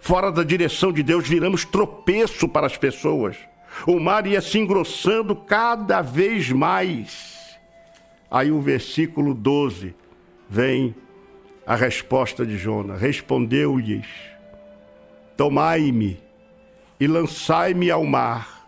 Fora 0.00 0.32
da 0.32 0.42
direção 0.42 0.92
de 0.92 1.02
Deus, 1.02 1.28
viramos 1.28 1.64
tropeço 1.64 2.48
para 2.48 2.66
as 2.66 2.76
pessoas. 2.76 3.36
O 3.84 3.98
mar 3.98 4.26
ia 4.26 4.40
se 4.40 4.58
engrossando 4.58 5.34
cada 5.34 6.00
vez 6.00 6.50
mais. 6.50 7.56
Aí 8.30 8.52
o 8.52 8.60
versículo 8.60 9.34
12 9.34 9.94
vem 10.48 10.94
a 11.66 11.74
resposta 11.74 12.46
de 12.46 12.56
Jonas. 12.56 13.00
Respondeu-lhes: 13.00 14.06
Tomai-me 15.36 16.20
e 16.98 17.06
lançai-me 17.06 17.90
ao 17.90 18.04
mar, 18.04 18.66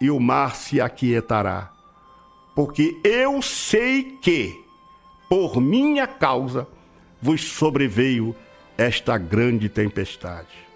e 0.00 0.10
o 0.10 0.18
mar 0.18 0.56
se 0.56 0.80
aquietará. 0.80 1.70
Porque 2.54 2.98
eu 3.04 3.40
sei 3.42 4.18
que, 4.22 4.54
por 5.28 5.60
minha 5.60 6.06
causa, 6.06 6.66
vos 7.20 7.44
sobreveio 7.44 8.34
esta 8.76 9.16
grande 9.16 9.68
tempestade. 9.68 10.66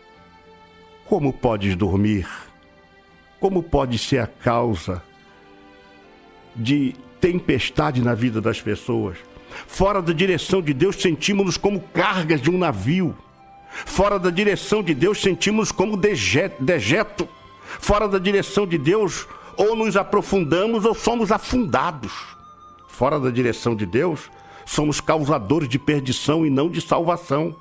Como 1.07 1.33
podes 1.33 1.75
dormir? 1.77 2.27
Como 3.41 3.63
pode 3.63 3.97
ser 3.97 4.19
a 4.19 4.27
causa 4.27 5.03
de 6.55 6.95
tempestade 7.19 8.03
na 8.03 8.15
vida 8.15 8.39
das 8.39 8.61
pessoas? 8.61 9.17
Fora 9.67 10.03
da 10.03 10.13
direção 10.13 10.61
de 10.61 10.75
Deus, 10.75 10.97
sentimos-nos 10.97 11.57
como 11.57 11.81
cargas 11.81 12.41
de 12.41 12.51
um 12.51 12.59
navio. 12.59 13.17
Fora 13.87 14.19
da 14.19 14.31
direção 14.31 14.83
de 14.83 14.95
Deus, 14.95 15.21
sentimos 15.21 15.73
como 15.73 15.97
dejeto. 15.97 17.29
Fora 17.81 18.07
da 18.07 18.19
direção 18.19 18.67
de 18.67 18.77
Deus, 18.77 19.27
ou 19.57 19.75
nos 19.75 19.97
aprofundamos 19.97 20.85
ou 20.85 20.95
somos 20.95 21.33
afundados. 21.33 22.13
Fora 22.89 23.19
da 23.19 23.31
direção 23.31 23.75
de 23.75 23.87
Deus, 23.87 24.31
somos 24.67 25.01
causadores 25.01 25.69
de 25.69 25.79
perdição 25.79 26.45
e 26.45 26.51
não 26.51 26.69
de 26.69 26.81
salvação. 26.81 27.57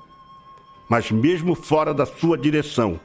Mas 0.88 1.10
mesmo 1.10 1.54
fora 1.54 1.94
da 1.94 2.04
sua 2.04 2.36
direção, 2.36 3.00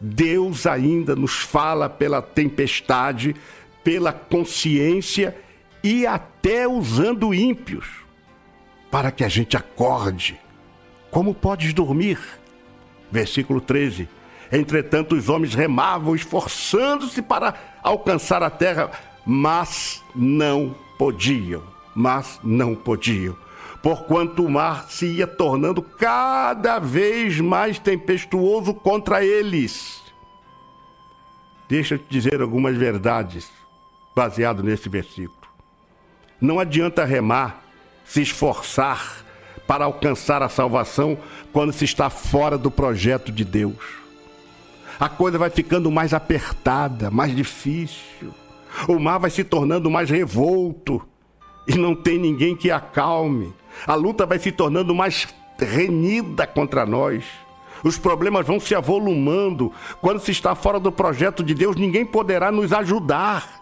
Deus 0.00 0.66
ainda 0.66 1.16
nos 1.16 1.38
fala 1.38 1.88
pela 1.88 2.22
tempestade, 2.22 3.34
pela 3.82 4.12
consciência 4.12 5.36
e 5.82 6.06
até 6.06 6.68
usando 6.68 7.34
ímpios, 7.34 7.86
para 8.90 9.10
que 9.10 9.24
a 9.24 9.28
gente 9.28 9.56
acorde. 9.56 10.38
Como 11.10 11.34
podes 11.34 11.72
dormir? 11.72 12.18
Versículo 13.10 13.60
13. 13.60 14.08
Entretanto, 14.50 15.14
os 15.14 15.28
homens 15.28 15.54
remavam, 15.54 16.14
esforçando-se 16.14 17.20
para 17.20 17.54
alcançar 17.82 18.42
a 18.42 18.50
terra, 18.50 18.90
mas 19.26 20.02
não 20.14 20.74
podiam. 20.98 21.62
Mas 21.94 22.38
não 22.42 22.74
podiam. 22.74 23.36
Porquanto 23.82 24.44
o 24.44 24.50
mar 24.50 24.86
se 24.88 25.06
ia 25.06 25.26
tornando 25.26 25.80
cada 25.80 26.78
vez 26.78 27.40
mais 27.40 27.78
tempestuoso 27.78 28.74
contra 28.74 29.24
eles. 29.24 30.02
Deixa 31.68 31.94
eu 31.94 31.98
te 31.98 32.06
dizer 32.08 32.40
algumas 32.40 32.76
verdades 32.76 33.50
baseado 34.16 34.62
nesse 34.62 34.88
versículo. 34.88 35.38
Não 36.40 36.58
adianta 36.58 37.04
remar, 37.04 37.62
se 38.04 38.22
esforçar 38.22 39.24
para 39.66 39.84
alcançar 39.84 40.42
a 40.42 40.48
salvação 40.48 41.18
quando 41.52 41.72
se 41.72 41.84
está 41.84 42.08
fora 42.08 42.56
do 42.56 42.70
projeto 42.70 43.30
de 43.30 43.44
Deus. 43.44 43.76
A 44.98 45.08
coisa 45.08 45.38
vai 45.38 45.50
ficando 45.50 45.90
mais 45.90 46.12
apertada, 46.12 47.10
mais 47.10 47.36
difícil. 47.36 48.32
O 48.88 48.98
mar 48.98 49.18
vai 49.18 49.30
se 49.30 49.44
tornando 49.44 49.90
mais 49.90 50.10
revolto 50.10 51.06
e 51.68 51.76
não 51.76 51.94
tem 51.94 52.18
ninguém 52.18 52.56
que 52.56 52.70
acalme. 52.70 53.52
A 53.86 53.94
luta 53.94 54.26
vai 54.26 54.38
se 54.38 54.52
tornando 54.52 54.94
mais 54.94 55.28
renhida 55.58 56.46
contra 56.46 56.86
nós. 56.86 57.24
Os 57.82 57.98
problemas 57.98 58.46
vão 58.46 58.58
se 58.58 58.74
avolumando. 58.74 59.72
Quando 60.00 60.20
se 60.20 60.30
está 60.30 60.54
fora 60.54 60.80
do 60.80 60.90
projeto 60.90 61.42
de 61.42 61.54
Deus, 61.54 61.76
ninguém 61.76 62.04
poderá 62.04 62.50
nos 62.50 62.72
ajudar. 62.72 63.60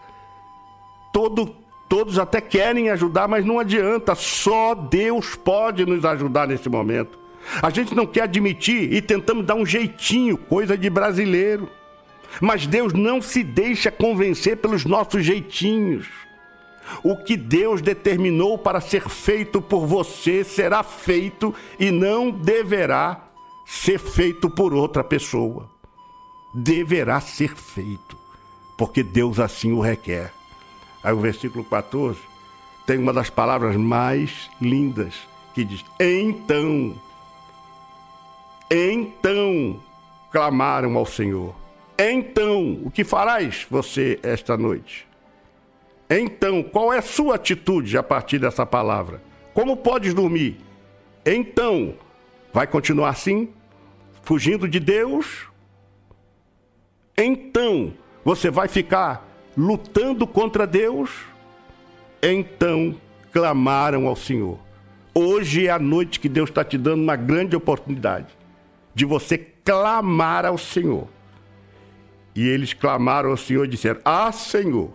Todo, 1.12 1.54
todos 1.88 2.18
até 2.18 2.40
querem 2.40 2.90
ajudar, 2.90 3.28
mas 3.28 3.44
não 3.44 3.58
adianta. 3.58 4.14
Só 4.14 4.74
Deus 4.74 5.34
pode 5.34 5.84
nos 5.84 6.04
ajudar 6.04 6.48
nesse 6.48 6.68
momento. 6.68 7.18
A 7.62 7.70
gente 7.70 7.94
não 7.94 8.06
quer 8.06 8.22
admitir 8.22 8.92
e 8.92 9.00
tentamos 9.00 9.44
dar 9.46 9.54
um 9.54 9.64
jeitinho, 9.64 10.36
coisa 10.36 10.76
de 10.76 10.90
brasileiro. 10.90 11.68
Mas 12.40 12.66
Deus 12.66 12.92
não 12.92 13.22
se 13.22 13.42
deixa 13.42 13.90
convencer 13.90 14.56
pelos 14.56 14.84
nossos 14.84 15.24
jeitinhos. 15.24 16.25
O 17.02 17.16
que 17.16 17.36
Deus 17.36 17.80
determinou 17.80 18.58
para 18.58 18.80
ser 18.80 19.08
feito 19.08 19.60
por 19.60 19.86
você 19.86 20.44
será 20.44 20.82
feito 20.82 21.54
e 21.78 21.90
não 21.90 22.30
deverá 22.30 23.28
ser 23.64 23.98
feito 23.98 24.48
por 24.48 24.72
outra 24.72 25.02
pessoa. 25.02 25.68
Deverá 26.54 27.20
ser 27.20 27.54
feito, 27.54 28.16
porque 28.78 29.02
Deus 29.02 29.38
assim 29.38 29.72
o 29.72 29.80
requer. 29.80 30.32
Aí 31.02 31.12
o 31.12 31.20
versículo 31.20 31.64
14 31.64 32.18
tem 32.86 32.98
uma 32.98 33.12
das 33.12 33.28
palavras 33.28 33.76
mais 33.76 34.48
lindas 34.60 35.14
que 35.54 35.64
diz: 35.64 35.84
Então, 36.00 36.94
então 38.70 39.80
clamaram 40.30 40.96
ao 40.96 41.06
Senhor. 41.06 41.54
Então, 41.98 42.80
o 42.84 42.90
que 42.90 43.04
farás 43.04 43.66
você 43.70 44.20
esta 44.22 44.56
noite? 44.56 45.06
Então, 46.08 46.62
qual 46.62 46.92
é 46.92 47.00
sua 47.00 47.34
atitude 47.34 47.98
a 47.98 48.02
partir 48.02 48.38
dessa 48.38 48.64
palavra? 48.64 49.20
Como 49.52 49.76
podes 49.76 50.14
dormir? 50.14 50.58
Então, 51.24 51.94
vai 52.52 52.66
continuar 52.66 53.10
assim? 53.10 53.48
Fugindo 54.22 54.68
de 54.68 54.78
Deus? 54.78 55.48
Então, 57.18 57.92
você 58.24 58.50
vai 58.50 58.68
ficar 58.68 59.26
lutando 59.56 60.26
contra 60.26 60.66
Deus? 60.66 61.10
Então, 62.22 62.94
clamaram 63.32 64.06
ao 64.06 64.14
Senhor. 64.14 64.58
Hoje 65.14 65.66
é 65.66 65.70
a 65.70 65.78
noite 65.78 66.20
que 66.20 66.28
Deus 66.28 66.50
está 66.50 66.62
te 66.62 66.78
dando 66.78 67.02
uma 67.02 67.16
grande 67.16 67.56
oportunidade 67.56 68.28
de 68.94 69.04
você 69.04 69.38
clamar 69.38 70.44
ao 70.46 70.58
Senhor. 70.58 71.08
E 72.34 72.46
eles 72.46 72.74
clamaram 72.74 73.30
ao 73.30 73.36
Senhor 73.36 73.64
e 73.64 73.68
disseram: 73.68 74.00
Ah, 74.04 74.30
Senhor, 74.30 74.90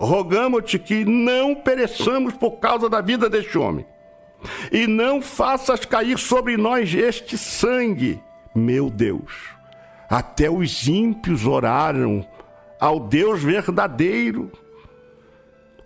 rogamos-te 0.00 0.78
que 0.78 1.04
não 1.04 1.54
pereçamos 1.54 2.32
por 2.34 2.52
causa 2.52 2.88
da 2.88 3.00
vida 3.02 3.28
deste 3.28 3.58
homem, 3.58 3.84
e 4.72 4.86
não 4.86 5.20
faças 5.20 5.84
cair 5.84 6.18
sobre 6.18 6.56
nós 6.56 6.92
este 6.94 7.36
sangue, 7.36 8.18
meu 8.54 8.88
Deus. 8.88 9.50
Até 10.08 10.50
os 10.50 10.88
ímpios 10.88 11.46
oraram 11.46 12.26
ao 12.80 12.98
Deus 12.98 13.42
verdadeiro, 13.42 14.50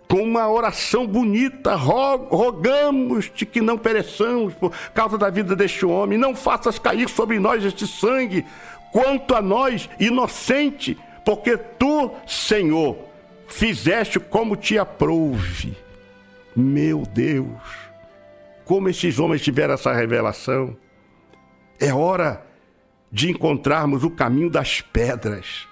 com 0.07 0.21
uma 0.21 0.49
oração 0.49 1.05
bonita, 1.05 1.75
ro- 1.75 2.27
rogamos-te 2.29 3.45
que 3.45 3.59
não 3.59 3.77
pereçamos 3.77 4.53
por 4.53 4.71
causa 4.93 5.17
da 5.17 5.29
vida 5.29 5.55
deste 5.55 5.85
homem, 5.85 6.17
não 6.17 6.33
faças 6.33 6.79
cair 6.79 7.09
sobre 7.09 7.37
nós 7.37 7.65
este 7.65 7.85
sangue, 7.85 8.45
quanto 8.93 9.35
a 9.35 9.41
nós, 9.41 9.89
inocente, 9.99 10.97
porque 11.25 11.57
tu, 11.57 12.11
Senhor, 12.25 12.95
fizeste 13.47 14.19
como 14.19 14.55
te 14.55 14.77
aprouve. 14.77 15.77
Meu 16.55 17.03
Deus, 17.03 17.61
como 18.63 18.89
esses 18.89 19.19
homens 19.19 19.41
tiveram 19.41 19.73
essa 19.73 19.93
revelação. 19.93 20.75
É 21.79 21.93
hora 21.93 22.45
de 23.11 23.29
encontrarmos 23.29 24.03
o 24.03 24.09
caminho 24.09 24.49
das 24.49 24.81
pedras 24.81 25.67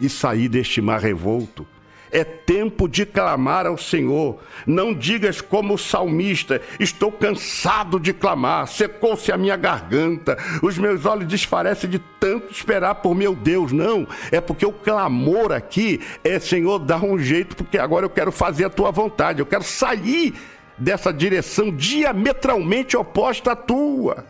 e 0.00 0.08
sair 0.08 0.48
deste 0.48 0.80
mar 0.80 1.00
revolto. 1.00 1.66
É 2.12 2.24
tempo 2.24 2.88
de 2.88 3.06
clamar 3.06 3.66
ao 3.66 3.78
Senhor. 3.78 4.38
Não 4.66 4.92
digas 4.92 5.40
como 5.40 5.74
o 5.74 5.78
salmista: 5.78 6.60
estou 6.78 7.12
cansado 7.12 8.00
de 8.00 8.12
clamar, 8.12 8.66
secou-se 8.66 9.30
a 9.30 9.38
minha 9.38 9.56
garganta, 9.56 10.36
os 10.62 10.76
meus 10.76 11.06
olhos 11.06 11.26
desfalecem 11.26 11.88
de 11.88 11.98
tanto 12.18 12.52
esperar 12.52 12.96
por 12.96 13.14
meu 13.14 13.34
Deus. 13.34 13.72
Não, 13.72 14.06
é 14.32 14.40
porque 14.40 14.66
o 14.66 14.72
clamor 14.72 15.52
aqui 15.52 16.00
é: 16.24 16.38
Senhor, 16.38 16.78
dá 16.80 16.96
um 16.96 17.18
jeito, 17.18 17.54
porque 17.54 17.78
agora 17.78 18.04
eu 18.04 18.10
quero 18.10 18.32
fazer 18.32 18.64
a 18.64 18.70
tua 18.70 18.90
vontade, 18.90 19.40
eu 19.40 19.46
quero 19.46 19.62
sair 19.62 20.34
dessa 20.76 21.12
direção 21.12 21.70
diametralmente 21.70 22.96
oposta 22.96 23.52
à 23.52 23.56
tua. 23.56 24.24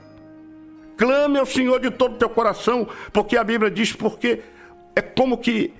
Clame 0.97 1.39
ao 1.39 1.47
Senhor 1.47 1.81
de 1.81 1.91
todo 1.91 2.15
o 2.15 2.19
teu 2.19 2.29
coração, 2.29 2.87
porque 3.13 3.37
a 3.37 3.45
Bíblia 3.45 3.71
diz, 3.71 3.93
porque 3.93 4.41
é 4.95 5.01
como 5.01 5.39
que 5.39 5.73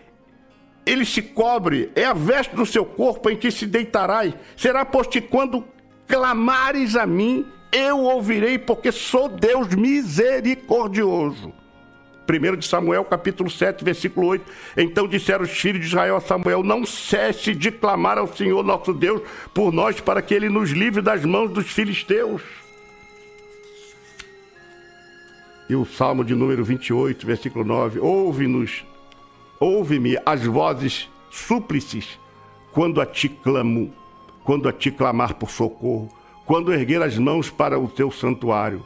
ele 0.85 1.05
se 1.05 1.23
cobre, 1.23 1.91
é 1.95 2.05
a 2.05 2.13
veste 2.13 2.55
do 2.55 2.67
seu 2.67 2.85
corpo 2.85 3.31
em 3.31 3.37
que 3.37 3.51
se 3.51 3.67
deitarás. 3.67 4.35
Será, 4.57 4.85
pois 4.85 5.07
que 5.07 5.21
quando 5.21 5.65
clamares 6.07 6.97
a 6.97 7.07
mim, 7.07 7.47
eu 7.73 7.99
ouvirei, 8.01 8.59
porque 8.59 8.91
sou 8.91 9.29
Deus 9.29 9.69
misericordioso. 9.75 11.53
1 12.29 12.57
de 12.57 12.67
Samuel, 12.67 13.05
capítulo 13.05 13.51
7, 13.51 13.85
versículo 13.85 14.29
8. 14.29 14.45
Então 14.77 15.09
disseram 15.09 15.45
os 15.45 15.51
filhos 15.51 15.81
de 15.81 15.87
Israel 15.87 16.17
a 16.17 16.21
Samuel: 16.21 16.63
Não 16.63 16.87
cesse 16.87 17.55
de 17.55 17.71
clamar 17.71 18.19
ao 18.19 18.29
Senhor 18.29 18.63
nosso 18.65 18.93
Deus 18.93 19.23
por 19.53 19.73
nós, 19.73 20.01
para 20.01 20.23
que 20.23 20.33
ele 20.33 20.49
nos 20.49 20.71
livre 20.71 21.03
das 21.03 21.25
mãos 21.25 21.51
dos 21.51 21.67
filisteus. 21.67 22.43
E 25.69 25.75
o 25.75 25.85
Salmo 25.85 26.25
de 26.25 26.35
número 26.35 26.65
28, 26.65 27.27
versículo 27.27 27.65
9: 27.65 27.99
Ouve-nos, 28.01 28.85
ouve-me 29.61 30.17
as 30.25 30.47
vozes 30.47 31.11
súplices 31.31 32.19
quando 32.73 32.99
a 33.01 33.07
ti 33.07 33.29
clamo, 33.29 33.93
quando 34.43 34.67
a 34.69 34.73
ti 34.73 34.91
clamar 34.91 35.35
por 35.35 35.51
socorro, 35.51 36.09
quando 36.47 36.73
erguer 36.73 37.03
as 37.03 37.19
mãos 37.19 37.51
para 37.51 37.79
o 37.79 37.87
teu 37.87 38.11
santuário. 38.11 38.85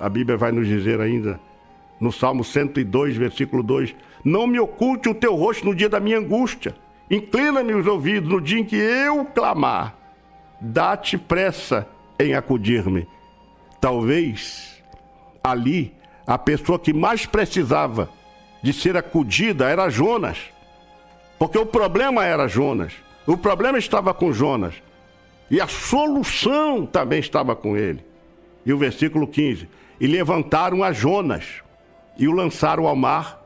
A 0.00 0.08
Bíblia 0.08 0.38
vai 0.38 0.50
nos 0.50 0.66
dizer 0.66 1.00
ainda, 1.00 1.38
no 2.00 2.10
Salmo 2.10 2.42
102, 2.42 3.16
versículo 3.16 3.62
2: 3.62 3.94
Não 4.24 4.46
me 4.46 4.58
oculte 4.58 5.10
o 5.10 5.14
teu 5.14 5.34
rosto 5.34 5.66
no 5.66 5.74
dia 5.74 5.88
da 5.88 6.00
minha 6.00 6.18
angústia, 6.18 6.74
inclina-me 7.10 7.74
os 7.74 7.86
ouvidos 7.86 8.30
no 8.30 8.40
dia 8.40 8.58
em 8.58 8.64
que 8.64 8.76
eu 8.76 9.26
clamar, 9.26 9.94
dá-te 10.60 11.18
pressa 11.18 11.86
em 12.18 12.34
acudir-me. 12.34 13.06
Talvez 13.80 14.82
ali 15.44 15.94
a 16.26 16.38
pessoa 16.38 16.78
que 16.78 16.92
mais 16.92 17.26
precisava 17.26 18.10
de 18.62 18.72
ser 18.72 18.96
acudida 18.96 19.68
era 19.68 19.88
Jonas. 19.88 20.38
Porque 21.38 21.58
o 21.58 21.66
problema 21.66 22.24
era 22.24 22.48
Jonas. 22.48 22.92
O 23.26 23.36
problema 23.36 23.78
estava 23.78 24.14
com 24.14 24.32
Jonas. 24.32 24.74
E 25.50 25.60
a 25.60 25.68
solução 25.68 26.86
também 26.86 27.20
estava 27.20 27.54
com 27.54 27.76
ele. 27.76 28.04
E 28.64 28.72
o 28.72 28.78
versículo 28.78 29.26
15: 29.26 29.68
E 30.00 30.06
levantaram 30.06 30.82
a 30.82 30.92
Jonas 30.92 31.44
e 32.18 32.26
o 32.26 32.32
lançaram 32.32 32.86
ao 32.86 32.96
mar, 32.96 33.44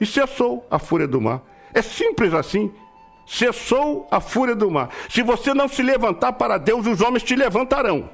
e 0.00 0.06
cessou 0.06 0.66
a 0.70 0.78
fúria 0.78 1.06
do 1.06 1.20
mar. 1.20 1.42
É 1.72 1.80
simples 1.80 2.34
assim. 2.34 2.72
Cessou 3.26 4.08
a 4.10 4.20
fúria 4.20 4.54
do 4.54 4.70
mar. 4.70 4.90
Se 5.08 5.22
você 5.22 5.54
não 5.54 5.68
se 5.68 5.82
levantar 5.82 6.32
para 6.32 6.58
Deus, 6.58 6.86
os 6.86 7.00
homens 7.00 7.22
te 7.22 7.36
levantarão. 7.36 8.10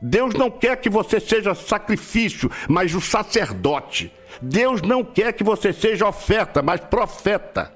Deus 0.00 0.34
não 0.34 0.50
quer 0.50 0.76
que 0.78 0.88
você 0.88 1.20
seja 1.20 1.54
sacrifício, 1.54 2.50
mas 2.66 2.94
o 2.94 3.00
sacerdote. 3.00 4.10
Deus 4.40 4.82
não 4.82 5.04
quer 5.04 5.32
que 5.32 5.44
você 5.44 5.72
seja 5.72 6.08
oferta, 6.08 6.62
mas 6.62 6.80
profeta. 6.80 7.72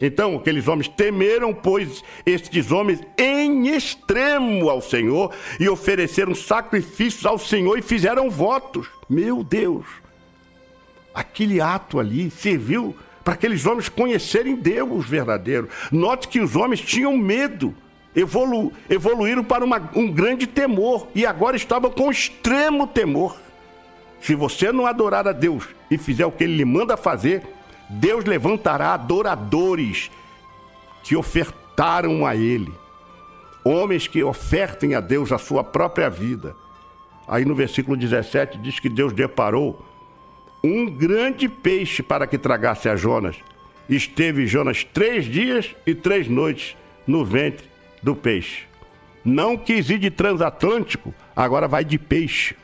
Então, 0.00 0.36
aqueles 0.36 0.68
homens 0.68 0.88
temeram, 0.88 1.52
pois, 1.52 2.04
estes 2.24 2.70
homens 2.70 3.00
em 3.16 3.68
extremo 3.68 4.70
ao 4.70 4.80
Senhor 4.80 5.32
e 5.58 5.68
ofereceram 5.68 6.34
sacrifícios 6.34 7.26
ao 7.26 7.38
Senhor 7.38 7.78
e 7.78 7.82
fizeram 7.82 8.30
votos. 8.30 8.86
Meu 9.08 9.42
Deus! 9.42 9.86
Aquele 11.12 11.60
ato 11.60 11.98
ali 11.98 12.30
serviu 12.30 12.94
para 13.24 13.34
aqueles 13.34 13.66
homens 13.66 13.88
conhecerem 13.88 14.54
Deus 14.54 15.06
verdadeiro. 15.06 15.68
Note 15.90 16.28
que 16.28 16.40
os 16.40 16.54
homens 16.54 16.80
tinham 16.80 17.16
medo 17.16 17.74
evolu, 18.14 18.72
evoluíram 18.88 19.44
para 19.44 19.64
uma, 19.64 19.90
um 19.94 20.10
grande 20.10 20.46
temor 20.46 21.08
e 21.14 21.26
agora 21.26 21.56
estavam 21.56 21.90
com 21.90 22.10
extremo 22.10 22.86
temor. 22.86 23.36
Se 24.20 24.34
você 24.34 24.72
não 24.72 24.86
adorar 24.86 25.26
a 25.28 25.32
Deus 25.32 25.64
e 25.90 25.96
fizer 25.96 26.26
o 26.26 26.32
que 26.32 26.44
ele 26.44 26.56
lhe 26.56 26.64
manda 26.64 26.96
fazer, 26.96 27.42
Deus 27.88 28.24
levantará 28.24 28.94
adoradores 28.94 30.10
que 31.02 31.16
ofertaram 31.16 32.26
a 32.26 32.36
ele. 32.36 32.72
Homens 33.64 34.06
que 34.06 34.22
ofertem 34.22 34.94
a 34.94 35.00
Deus 35.00 35.32
a 35.32 35.38
sua 35.38 35.62
própria 35.62 36.10
vida. 36.10 36.54
Aí 37.26 37.44
no 37.44 37.54
versículo 37.54 37.96
17 37.96 38.58
diz 38.58 38.80
que 38.80 38.88
Deus 38.88 39.12
deparou 39.12 39.84
um 40.62 40.86
grande 40.86 41.48
peixe 41.48 42.02
para 42.02 42.26
que 42.26 42.38
tragasse 42.38 42.88
a 42.88 42.96
Jonas. 42.96 43.36
Esteve 43.88 44.46
Jonas 44.46 44.84
três 44.84 45.24
dias 45.24 45.74
e 45.86 45.94
três 45.94 46.28
noites 46.28 46.76
no 47.06 47.24
ventre 47.24 47.66
do 48.02 48.14
peixe. 48.14 48.62
Não 49.24 49.56
quis 49.56 49.90
ir 49.90 49.98
de 49.98 50.10
transatlântico, 50.10 51.14
agora 51.34 51.68
vai 51.68 51.84
de 51.84 51.98
peixe. 51.98 52.54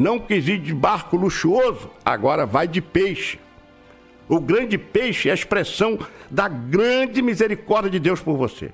Não 0.00 0.18
quis 0.18 0.48
ir 0.48 0.56
de 0.56 0.72
barco 0.72 1.14
luxuoso, 1.14 1.90
agora 2.02 2.46
vai 2.46 2.66
de 2.66 2.80
peixe. 2.80 3.38
O 4.26 4.40
grande 4.40 4.78
peixe 4.78 5.28
é 5.28 5.32
a 5.32 5.34
expressão 5.34 5.98
da 6.30 6.48
grande 6.48 7.20
misericórdia 7.20 7.90
de 7.90 7.98
Deus 7.98 8.18
por 8.22 8.34
você. 8.34 8.70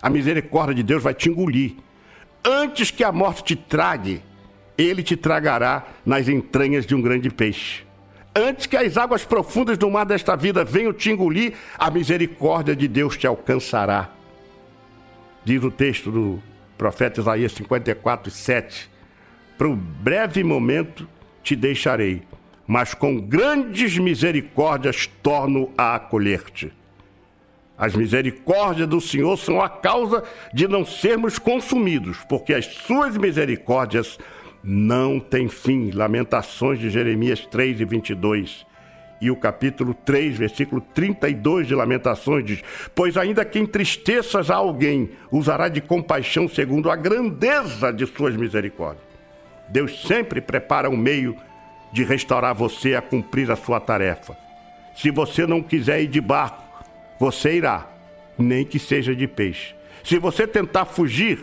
A 0.00 0.08
misericórdia 0.08 0.76
de 0.76 0.84
Deus 0.84 1.02
vai 1.02 1.14
te 1.14 1.28
engolir. 1.28 1.74
Antes 2.44 2.92
que 2.92 3.02
a 3.02 3.10
morte 3.10 3.42
te 3.42 3.56
trague, 3.56 4.22
ele 4.78 5.02
te 5.02 5.16
tragará 5.16 5.84
nas 6.06 6.28
entranhas 6.28 6.86
de 6.86 6.94
um 6.94 7.02
grande 7.02 7.28
peixe. 7.28 7.82
Antes 8.32 8.66
que 8.66 8.76
as 8.76 8.96
águas 8.96 9.24
profundas 9.24 9.76
do 9.76 9.90
mar 9.90 10.06
desta 10.06 10.36
vida 10.36 10.64
venham 10.64 10.92
te 10.92 11.10
engolir, 11.10 11.54
a 11.76 11.90
misericórdia 11.90 12.76
de 12.76 12.86
Deus 12.86 13.16
te 13.16 13.26
alcançará. 13.26 14.12
Diz 15.44 15.60
o 15.64 15.72
texto 15.72 16.12
do 16.12 16.40
profeta 16.78 17.20
Isaías 17.20 17.50
54, 17.50 18.30
7. 18.30 18.91
Para 19.62 19.68
um 19.68 19.76
breve 19.76 20.42
momento 20.42 21.08
te 21.40 21.54
deixarei, 21.54 22.22
mas 22.66 22.94
com 22.94 23.20
grandes 23.20 23.96
misericórdias 23.96 25.08
torno 25.22 25.70
a 25.78 25.94
acolher-te. 25.94 26.72
As 27.78 27.94
misericórdias 27.94 28.88
do 28.88 29.00
Senhor 29.00 29.36
são 29.36 29.62
a 29.62 29.68
causa 29.68 30.24
de 30.52 30.66
não 30.66 30.84
sermos 30.84 31.38
consumidos, 31.38 32.18
porque 32.28 32.52
as 32.52 32.66
suas 32.66 33.16
misericórdias 33.16 34.18
não 34.64 35.20
têm 35.20 35.48
fim. 35.48 35.92
Lamentações 35.92 36.80
de 36.80 36.90
Jeremias 36.90 37.46
3 37.46 37.82
e 37.82 37.84
22. 37.84 38.66
E 39.20 39.30
o 39.30 39.36
capítulo 39.36 39.94
3, 39.94 40.38
versículo 40.38 40.80
32 40.92 41.68
de 41.68 41.76
Lamentações 41.76 42.44
diz: 42.44 42.64
Pois 42.96 43.16
ainda 43.16 43.44
que 43.44 43.60
entristeças 43.60 44.50
a 44.50 44.56
alguém, 44.56 45.10
usará 45.30 45.68
de 45.68 45.80
compaixão 45.80 46.48
segundo 46.48 46.90
a 46.90 46.96
grandeza 46.96 47.92
de 47.92 48.04
suas 48.08 48.34
misericórdias. 48.34 49.11
Deus 49.68 50.02
sempre 50.06 50.40
prepara 50.40 50.90
um 50.90 50.96
meio 50.96 51.36
de 51.92 52.04
restaurar 52.04 52.54
você 52.54 52.94
a 52.94 53.02
cumprir 53.02 53.50
a 53.50 53.56
sua 53.56 53.80
tarefa. 53.80 54.36
Se 54.94 55.10
você 55.10 55.46
não 55.46 55.62
quiser 55.62 56.02
ir 56.02 56.08
de 56.08 56.20
barco, 56.20 56.62
você 57.18 57.56
irá, 57.56 57.86
nem 58.38 58.64
que 58.64 58.78
seja 58.78 59.14
de 59.14 59.26
peixe. 59.26 59.74
Se 60.02 60.18
você 60.18 60.46
tentar 60.46 60.84
fugir, 60.84 61.40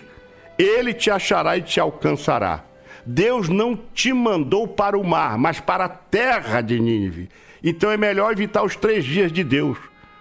ele 0.57 0.93
te 0.93 1.09
achará 1.09 1.57
e 1.57 1.61
te 1.61 1.79
alcançará. 1.79 2.63
Deus 3.05 3.47
não 3.47 3.75
te 3.75 4.11
mandou 4.11 4.67
para 4.67 4.97
o 4.97 5.03
mar, 5.03 5.37
mas 5.37 5.59
para 5.59 5.85
a 5.85 5.89
terra 5.89 6.61
de 6.61 6.79
Nínive. 6.79 7.29
Então 7.63 7.91
é 7.91 7.97
melhor 7.97 8.31
evitar 8.31 8.63
os 8.63 8.75
três 8.75 9.05
dias 9.05 9.31
de 9.31 9.43
Deus. 9.43 9.77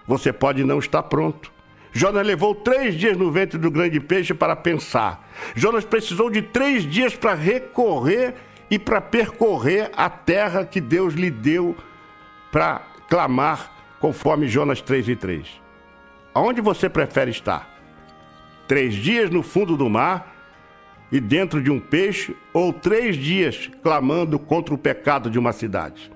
Você 0.07 0.31
pode 0.33 0.63
não 0.63 0.79
estar 0.79 1.03
pronto. 1.03 1.51
Jonas 1.91 2.25
levou 2.25 2.53
três 2.53 2.95
dias 2.95 3.17
no 3.17 3.31
ventre 3.31 3.57
do 3.57 3.71
grande 3.71 3.99
peixe 3.99 4.33
para 4.33 4.55
pensar. 4.55 5.27
Jonas 5.55 5.83
precisou 5.83 6.29
de 6.29 6.41
três 6.41 6.83
dias 6.83 7.15
para 7.15 7.33
recorrer 7.33 8.35
e 8.69 8.77
para 8.77 9.01
percorrer 9.01 9.89
a 9.95 10.09
terra 10.09 10.65
que 10.65 10.79
Deus 10.79 11.13
lhe 11.15 11.31
deu 11.31 11.75
para 12.51 12.81
clamar, 13.09 13.71
conforme 13.99 14.47
Jonas 14.47 14.81
3 14.81 15.09
e 15.09 15.15
3. 15.15 15.47
Aonde 16.33 16.61
você 16.61 16.87
prefere 16.87 17.31
estar? 17.31 17.67
Três 18.67 18.93
dias 18.93 19.29
no 19.31 19.41
fundo 19.41 19.75
do 19.75 19.89
mar 19.89 20.35
e 21.11 21.19
dentro 21.19 21.61
de 21.61 21.71
um 21.71 21.79
peixe, 21.79 22.35
ou 22.53 22.71
três 22.71 23.15
dias 23.15 23.69
clamando 23.81 24.37
contra 24.37 24.73
o 24.75 24.77
pecado 24.77 25.29
de 25.29 25.39
uma 25.39 25.51
cidade? 25.51 26.11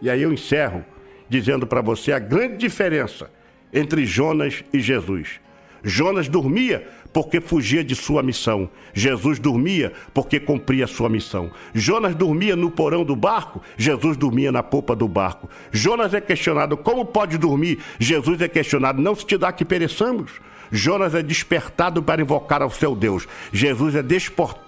E 0.00 0.08
aí 0.08 0.22
eu 0.22 0.32
encerro 0.32 0.84
dizendo 1.28 1.66
para 1.66 1.80
você 1.80 2.12
a 2.12 2.20
grande 2.20 2.56
diferença 2.56 3.28
entre 3.72 4.04
Jonas 4.06 4.64
e 4.72 4.80
Jesus. 4.80 5.40
Jonas 5.82 6.28
dormia 6.28 6.86
porque 7.12 7.40
fugia 7.40 7.82
de 7.82 7.94
sua 7.94 8.22
missão. 8.22 8.68
Jesus 8.92 9.38
dormia 9.38 9.92
porque 10.12 10.38
cumpria 10.38 10.86
sua 10.86 11.08
missão. 11.08 11.50
Jonas 11.74 12.14
dormia 12.14 12.56
no 12.56 12.70
porão 12.70 13.04
do 13.04 13.16
barco, 13.16 13.62
Jesus 13.76 14.16
dormia 14.16 14.52
na 14.52 14.62
popa 14.62 14.94
do 14.94 15.08
barco. 15.08 15.48
Jonas 15.72 16.14
é 16.14 16.20
questionado 16.20 16.76
como 16.76 17.04
pode 17.04 17.38
dormir, 17.38 17.78
Jesus 17.98 18.40
é 18.40 18.48
questionado 18.48 19.00
não 19.00 19.14
se 19.14 19.24
te 19.24 19.38
dá 19.38 19.52
que 19.52 19.64
pereçamos. 19.64 20.32
Jonas 20.70 21.14
é 21.14 21.22
despertado 21.22 22.02
para 22.02 22.22
invocar 22.22 22.62
ao 22.62 22.70
seu 22.70 22.94
Deus. 22.94 23.26
Jesus 23.52 23.94
é 23.94 24.02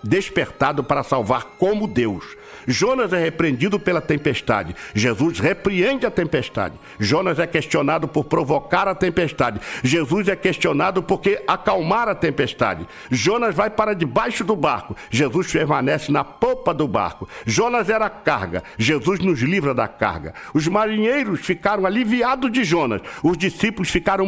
despertado 0.03 0.83
para 0.83 1.03
salvar 1.03 1.45
como 1.59 1.87
Deus. 1.87 2.25
Jonas 2.67 3.13
é 3.13 3.19
repreendido 3.19 3.79
pela 3.79 4.01
tempestade. 4.01 4.75
Jesus 4.95 5.39
repreende 5.39 6.07
a 6.07 6.11
tempestade. 6.11 6.75
Jonas 6.99 7.39
é 7.39 7.47
questionado 7.47 8.07
por 8.07 8.25
provocar 8.25 8.87
a 8.87 8.95
tempestade. 8.95 9.61
Jesus 9.83 10.29
é 10.29 10.37
questionado 10.37 11.03
porque 11.03 11.43
acalmar 11.47 12.09
a 12.09 12.15
tempestade. 12.15 12.87
Jonas 13.11 13.55
vai 13.55 13.71
para 13.71 13.95
debaixo 13.95 14.45
do 14.45 14.55
barco. 14.55 14.97
Jesus 15.11 15.51
permanece 15.51 16.13
na 16.13 16.23
popa 16.25 16.75
do 16.75 16.87
barco. 16.87 17.29
Jonas 17.47 17.89
era 17.89 18.07
a 18.07 18.11
carga. 18.11 18.63
Jesus 18.79 19.21
nos 19.21 19.41
livra 19.41 19.75
da 19.75 19.89
carga. 19.89 20.35
Os 20.53 20.67
marinheiros 20.69 21.41
ficaram 21.41 21.87
aliviados 21.87 22.53
de 22.53 22.63
Jonas. 22.65 23.01
Os 23.23 23.37
discípulos 23.37 23.91
ficaram 23.91 24.27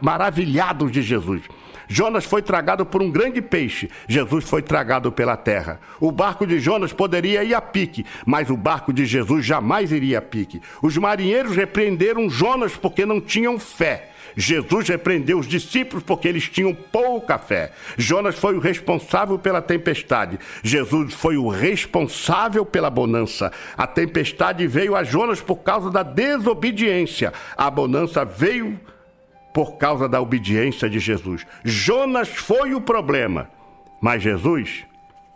maravilhados 0.00 0.90
de 0.90 1.02
Jesus. 1.02 1.11
Jonas 1.88 2.24
foi 2.24 2.40
tragado 2.40 2.86
por 2.86 3.02
um 3.02 3.10
grande 3.10 3.42
peixe. 3.42 3.90
Jesus 4.08 4.44
foi 4.44 4.62
tragado 4.62 5.12
pela 5.12 5.36
terra. 5.36 5.80
O 6.00 6.10
barco 6.10 6.46
de 6.46 6.58
Jonas 6.58 6.92
poderia 6.92 7.44
ir 7.44 7.54
a 7.54 7.60
pique, 7.60 8.06
mas 8.24 8.48
o 8.48 8.56
barco 8.56 8.92
de 8.92 9.04
Jesus 9.04 9.44
jamais 9.44 9.92
iria 9.92 10.18
a 10.18 10.22
pique. 10.22 10.62
Os 10.80 10.96
marinheiros 10.96 11.54
repreenderam 11.54 12.30
Jonas 12.30 12.76
porque 12.76 13.04
não 13.04 13.20
tinham 13.20 13.58
fé. 13.58 14.08
Jesus 14.34 14.88
repreendeu 14.88 15.38
os 15.38 15.46
discípulos 15.46 16.02
porque 16.02 16.26
eles 16.26 16.48
tinham 16.48 16.74
pouca 16.74 17.38
fé. 17.38 17.72
Jonas 17.98 18.36
foi 18.36 18.54
o 18.54 18.60
responsável 18.60 19.38
pela 19.38 19.60
tempestade. 19.60 20.38
Jesus 20.62 21.12
foi 21.12 21.36
o 21.36 21.48
responsável 21.48 22.64
pela 22.64 22.88
bonança. 22.88 23.52
A 23.76 23.86
tempestade 23.86 24.66
veio 24.66 24.96
a 24.96 25.04
Jonas 25.04 25.40
por 25.40 25.56
causa 25.56 25.90
da 25.90 26.02
desobediência. 26.02 27.32
A 27.56 27.70
bonança 27.70 28.24
veio 28.24 28.80
por 29.52 29.76
causa 29.76 30.08
da 30.08 30.20
obediência 30.20 30.88
de 30.88 30.98
Jesus. 30.98 31.46
Jonas 31.62 32.28
foi 32.28 32.74
o 32.74 32.80
problema, 32.80 33.50
mas 34.00 34.22
Jesus 34.22 34.84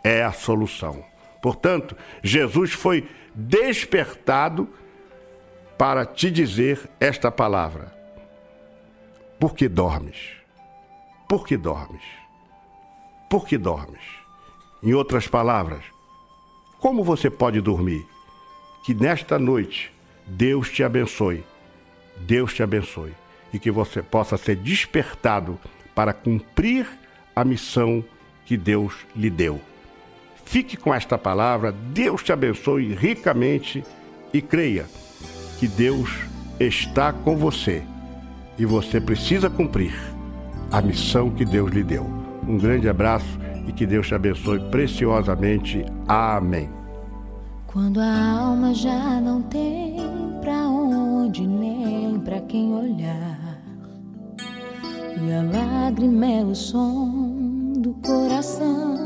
é 0.03 0.23
a 0.23 0.31
solução. 0.31 1.03
Portanto, 1.41 1.95
Jesus 2.23 2.73
foi 2.73 3.07
despertado 3.33 4.67
para 5.77 6.05
te 6.05 6.31
dizer 6.31 6.89
esta 6.99 7.31
palavra. 7.31 7.95
Por 9.39 9.53
que 9.53 9.69
dormes? 9.69 10.17
Por 11.29 11.45
que 11.45 11.55
dormes? 11.55 12.01
Por 13.29 13.45
que 13.45 13.57
dormes? 13.57 14.01
Em 14.81 14.93
outras 14.93 15.27
palavras, 15.27 15.83
como 16.79 17.03
você 17.03 17.29
pode 17.29 17.61
dormir? 17.61 18.03
Que 18.83 18.95
nesta 18.95 19.37
noite 19.37 19.93
Deus 20.25 20.71
te 20.71 20.83
abençoe. 20.83 21.43
Deus 22.25 22.53
te 22.53 22.63
abençoe 22.63 23.13
e 23.53 23.59
que 23.59 23.71
você 23.71 24.01
possa 24.01 24.37
ser 24.37 24.55
despertado 24.55 25.59
para 25.95 26.13
cumprir 26.13 26.87
a 27.35 27.43
missão 27.43 28.03
que 28.45 28.57
Deus 28.57 28.93
lhe 29.15 29.29
deu. 29.29 29.59
Fique 30.45 30.77
com 30.77 30.93
esta 30.93 31.17
palavra, 31.17 31.71
Deus 31.71 32.23
te 32.23 32.31
abençoe 32.31 32.93
ricamente 32.93 33.83
e 34.33 34.41
creia 34.41 34.85
que 35.59 35.67
Deus 35.67 36.09
está 36.59 37.11
com 37.11 37.35
você 37.35 37.83
e 38.57 38.65
você 38.65 38.99
precisa 38.99 39.49
cumprir 39.49 39.93
a 40.71 40.81
missão 40.81 41.29
que 41.29 41.45
Deus 41.45 41.71
lhe 41.71 41.83
deu. 41.83 42.03
Um 42.47 42.57
grande 42.57 42.87
abraço 42.87 43.37
e 43.67 43.71
que 43.73 43.85
Deus 43.85 44.07
te 44.07 44.15
abençoe 44.15 44.59
preciosamente. 44.71 45.85
Amém. 46.07 46.69
Quando 47.67 47.99
a 47.99 48.39
alma 48.39 48.73
já 48.73 49.19
não 49.19 49.41
tem 49.41 49.97
pra 50.41 50.67
onde 50.67 51.45
nem 51.45 51.86
pra 52.19 52.39
quem 52.41 52.73
olhar, 52.73 53.61
e 55.21 55.31
a 55.33 55.43
lágrima 55.43 56.25
é 56.25 56.43
o 56.43 56.55
som 56.55 57.73
do 57.77 57.93
coração. 57.95 58.97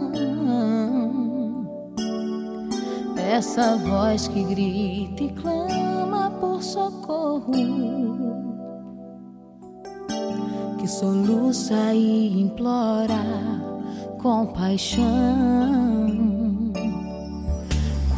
Essa 3.17 3.77
voz 3.77 4.27
que 4.27 4.43
grita 4.43 5.23
e 5.23 5.29
clama 5.29 6.31
por 6.39 6.61
socorro, 6.61 7.51
que 10.77 10.87
soluça 10.87 11.93
e 11.93 12.41
implora 12.41 13.23
compaixão. 14.21 15.01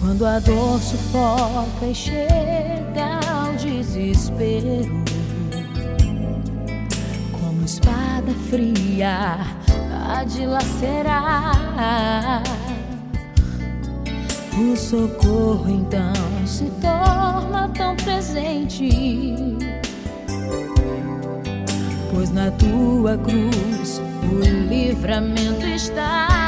Quando 0.02 0.26
a 0.26 0.40
dor 0.40 0.80
sufoca 0.80 1.86
e 1.86 1.96
chega 1.96 3.20
desespero, 4.04 5.04
como 7.32 7.64
espada 7.64 8.34
fria 8.50 9.40
a 10.10 10.24
dilacerar. 10.26 11.64
O 14.58 14.76
socorro 14.76 15.70
então 15.70 16.14
se 16.46 16.66
torna 16.82 17.70
tão 17.70 17.96
presente, 17.96 18.90
pois 22.14 22.30
na 22.32 22.52
tua 22.52 23.18
cruz 23.18 24.02
o 24.30 24.40
livramento 24.70 25.66
está. 25.66 26.43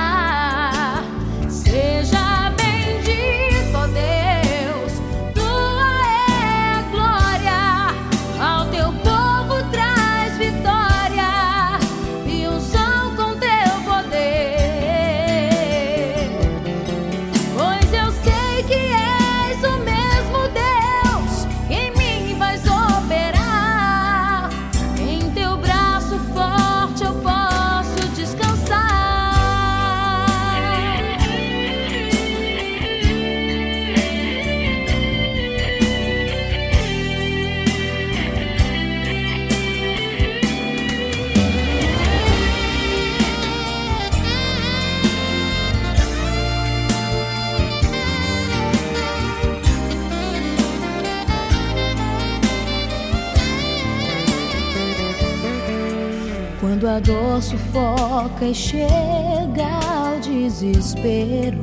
Quando 57.35 57.41
a 57.41 57.41
dor 57.41 57.41
sufoca 57.41 58.45
e 58.45 58.55
chega 58.55 59.67
ao 59.85 60.19
desespero, 60.21 61.61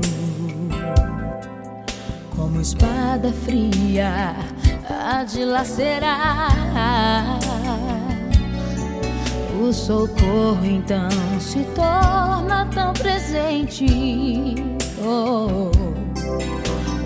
como 2.36 2.60
espada 2.60 3.32
fria 3.32 4.36
a 4.90 5.24
dilacerar. 5.24 6.52
O 9.58 9.72
socorro 9.72 10.64
então 10.64 11.08
se 11.40 11.64
torna 11.74 12.66
tão 12.74 12.92
presente. 12.92 13.86
Oh, 15.02 15.70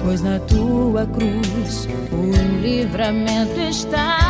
pois 0.05 0.23
na 0.23 0.41
tua 0.41 1.07
cruz 1.07 1.87
o 2.11 2.61
livramento 2.61 3.61
está. 3.61 4.26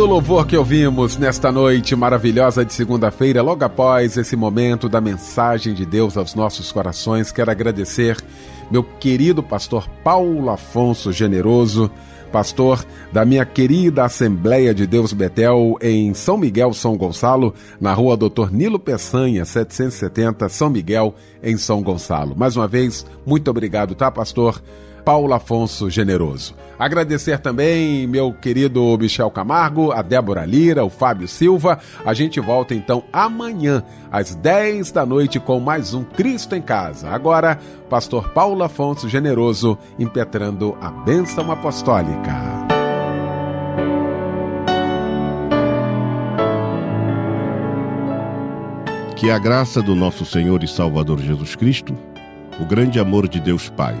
Lindo 0.00 0.12
louvor 0.12 0.46
que 0.46 0.56
ouvimos 0.56 1.18
nesta 1.18 1.52
noite 1.52 1.94
maravilhosa 1.94 2.64
de 2.64 2.72
segunda-feira, 2.72 3.42
logo 3.42 3.62
após 3.62 4.16
esse 4.16 4.34
momento 4.34 4.88
da 4.88 4.98
mensagem 4.98 5.74
de 5.74 5.84
Deus 5.84 6.16
aos 6.16 6.34
nossos 6.34 6.72
corações. 6.72 7.30
Quero 7.30 7.50
agradecer 7.50 8.16
meu 8.70 8.82
querido 8.82 9.42
pastor 9.42 9.86
Paulo 10.02 10.48
Afonso 10.48 11.12
Generoso, 11.12 11.90
pastor 12.32 12.82
da 13.12 13.26
minha 13.26 13.44
querida 13.44 14.06
Assembleia 14.06 14.72
de 14.72 14.86
Deus 14.86 15.12
Betel 15.12 15.76
em 15.82 16.14
São 16.14 16.38
Miguel, 16.38 16.72
São 16.72 16.96
Gonçalo, 16.96 17.52
na 17.78 17.92
rua 17.92 18.16
Doutor 18.16 18.50
Nilo 18.50 18.78
Peçanha, 18.78 19.44
770, 19.44 20.48
São 20.48 20.70
Miguel, 20.70 21.14
em 21.42 21.58
São 21.58 21.82
Gonçalo. 21.82 22.34
Mais 22.34 22.56
uma 22.56 22.66
vez, 22.66 23.04
muito 23.26 23.50
obrigado, 23.50 23.94
tá, 23.94 24.10
pastor? 24.10 24.62
Paulo 25.04 25.32
Afonso 25.34 25.90
Generoso. 25.90 26.54
Agradecer 26.78 27.38
também 27.38 28.06
meu 28.06 28.32
querido 28.32 28.96
Michel 28.98 29.30
Camargo, 29.30 29.92
a 29.92 30.00
Débora 30.00 30.46
Lira, 30.46 30.84
o 30.84 30.88
Fábio 30.88 31.28
Silva. 31.28 31.78
A 32.06 32.14
gente 32.14 32.40
volta 32.40 32.74
então 32.74 33.04
amanhã, 33.12 33.82
às 34.10 34.34
10 34.34 34.90
da 34.90 35.04
noite, 35.04 35.38
com 35.38 35.60
mais 35.60 35.92
um 35.92 36.02
Cristo 36.02 36.56
em 36.56 36.62
Casa. 36.62 37.10
Agora, 37.10 37.58
pastor 37.90 38.30
Paulo 38.30 38.62
Afonso 38.62 39.08
Generoso 39.08 39.76
impetrando 39.98 40.76
a 40.80 40.90
bênção 40.90 41.52
apostólica. 41.52 42.32
Que 49.16 49.30
a 49.30 49.38
graça 49.38 49.82
do 49.82 49.94
nosso 49.94 50.24
Senhor 50.24 50.64
e 50.64 50.68
Salvador 50.68 51.20
Jesus 51.20 51.54
Cristo, 51.54 51.94
o 52.58 52.64
grande 52.64 52.98
amor 52.98 53.28
de 53.28 53.38
Deus 53.38 53.68
Pai 53.68 54.00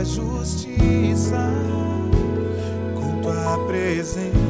Tua 0.00 0.04
justiça, 0.04 1.36
com 2.94 3.20
tua 3.20 3.66
presença. 3.66 4.49